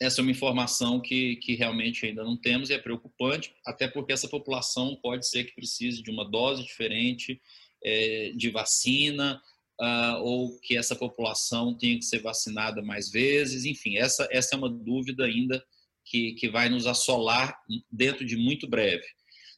Essa 0.00 0.20
é 0.20 0.22
uma 0.22 0.30
informação 0.30 1.00
que, 1.00 1.34
que 1.36 1.56
realmente 1.56 2.06
ainda 2.06 2.22
não 2.22 2.36
temos 2.36 2.70
e 2.70 2.74
é 2.74 2.78
preocupante, 2.78 3.52
até 3.66 3.88
porque 3.88 4.12
essa 4.12 4.28
população 4.28 4.94
pode 5.02 5.28
ser 5.28 5.44
que 5.44 5.54
precise 5.54 6.00
de 6.00 6.12
uma 6.12 6.24
dose 6.24 6.62
diferente 6.62 7.42
é, 7.84 8.30
de 8.36 8.50
vacina, 8.50 9.42
uh, 9.80 10.22
ou 10.22 10.60
que 10.60 10.76
essa 10.76 10.94
população 10.94 11.76
tenha 11.76 11.98
que 11.98 12.04
ser 12.04 12.20
vacinada 12.20 12.80
mais 12.80 13.10
vezes, 13.10 13.64
enfim, 13.64 13.96
essa, 13.96 14.28
essa 14.30 14.54
é 14.54 14.58
uma 14.58 14.70
dúvida 14.70 15.24
ainda 15.24 15.62
que, 16.04 16.34
que 16.34 16.48
vai 16.48 16.68
nos 16.68 16.86
assolar 16.86 17.58
dentro 17.90 18.24
de 18.24 18.36
muito 18.36 18.68
breve. 18.68 19.04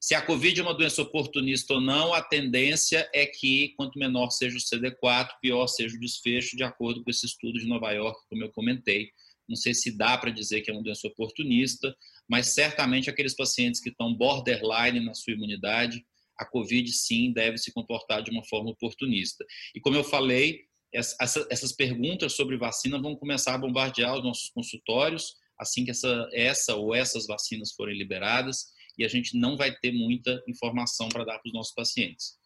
Se 0.03 0.17
a 0.17 0.21
Covid 0.21 0.59
é 0.59 0.63
uma 0.65 0.75
doença 0.75 1.01
oportunista 1.01 1.75
ou 1.75 1.81
não, 1.81 2.13
a 2.13 2.21
tendência 2.21 3.09
é 3.15 3.25
que 3.25 3.69
quanto 3.77 3.97
menor 3.97 4.31
seja 4.31 4.57
o 4.57 4.61
CD4, 4.61 5.29
pior 5.41 5.69
seja 5.69 5.97
o 5.97 6.01
desfecho, 6.01 6.57
de 6.57 6.65
acordo 6.65 7.05
com 7.05 7.09
esse 7.09 7.25
estudo 7.25 7.57
de 7.61 7.69
Nova 7.69 7.93
York, 7.93 8.21
como 8.29 8.43
eu 8.43 8.51
comentei. 8.51 9.13
Não 9.49 9.55
sei 9.55 9.73
se 9.73 9.97
dá 9.97 10.19
para 10.19 10.33
dizer 10.33 10.63
que 10.63 10.73
é 10.73 10.75
uma 10.75 10.83
doença 10.83 11.07
oportunista, 11.07 11.95
mas 12.29 12.49
certamente 12.49 13.09
aqueles 13.09 13.37
pacientes 13.37 13.81
que 13.81 13.91
estão 13.91 14.13
borderline 14.13 14.99
na 14.99 15.15
sua 15.15 15.35
imunidade, 15.35 16.05
a 16.37 16.45
Covid 16.45 16.91
sim 16.93 17.33
deve 17.33 17.57
se 17.57 17.73
comportar 17.73 18.25
de 18.25 18.33
uma 18.33 18.45
forma 18.45 18.71
oportunista. 18.71 19.47
E 19.73 19.79
como 19.79 19.95
eu 19.95 20.03
falei, 20.03 20.63
essas 20.93 21.73
perguntas 21.73 22.33
sobre 22.33 22.57
vacina 22.57 23.01
vão 23.01 23.15
começar 23.15 23.55
a 23.55 23.59
bombardear 23.59 24.17
os 24.17 24.25
nossos 24.25 24.49
consultórios 24.49 25.41
assim 25.63 25.85
que 25.85 25.93
essa, 25.93 26.29
essa 26.33 26.75
ou 26.75 26.93
essas 26.93 27.27
vacinas 27.27 27.73
forem 27.73 27.97
liberadas 27.97 28.73
e 28.99 29.05
a 29.05 29.09
gente 29.09 29.37
não 29.37 29.57
vai 29.57 29.75
ter 29.75 29.93
muita 29.93 30.43
informação 30.49 31.09
para 31.09 31.25
dar 31.25 31.39
para 31.39 31.49
os 31.49 31.55
nossos 31.55 31.75
pacientes. 31.75 32.37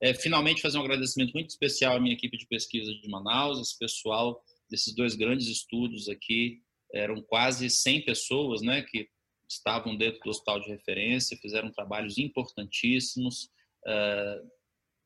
É, 0.00 0.12
finalmente, 0.12 0.60
fazer 0.60 0.78
um 0.78 0.82
agradecimento 0.82 1.32
muito 1.32 1.50
especial 1.50 1.96
à 1.96 2.00
minha 2.00 2.14
equipe 2.14 2.36
de 2.36 2.46
pesquisa 2.46 2.92
de 2.92 3.08
Manaus, 3.08 3.60
esse 3.60 3.78
pessoal 3.78 4.42
desses 4.68 4.94
dois 4.94 5.14
grandes 5.14 5.46
estudos 5.46 6.08
aqui, 6.08 6.60
eram 6.92 7.22
quase 7.22 7.70
100 7.70 8.04
pessoas 8.04 8.62
né, 8.62 8.82
que 8.82 9.08
estavam 9.48 9.96
dentro 9.96 10.20
do 10.20 10.30
hospital 10.30 10.60
de 10.60 10.70
referência, 10.70 11.36
fizeram 11.40 11.70
trabalhos 11.70 12.18
importantíssimos, 12.18 13.50
uh, 13.86 14.50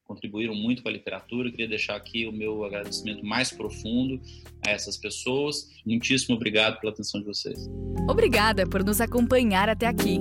contribuíram 0.04 0.54
muito 0.54 0.82
com 0.82 0.88
a 0.88 0.92
literatura. 0.92 1.50
queria 1.50 1.68
deixar 1.68 1.96
aqui 1.96 2.26
o 2.26 2.32
meu 2.32 2.64
agradecimento 2.64 3.24
mais 3.24 3.50
profundo 3.50 4.20
a 4.66 4.70
essas 4.70 4.96
pessoas. 4.96 5.68
Muitíssimo 5.84 6.36
obrigado 6.36 6.80
pela 6.80 6.92
atenção 6.92 7.20
de 7.20 7.26
vocês. 7.26 7.68
Obrigada 8.08 8.66
por 8.68 8.84
nos 8.84 9.00
acompanhar 9.00 9.68
até 9.68 9.86
aqui. 9.86 10.20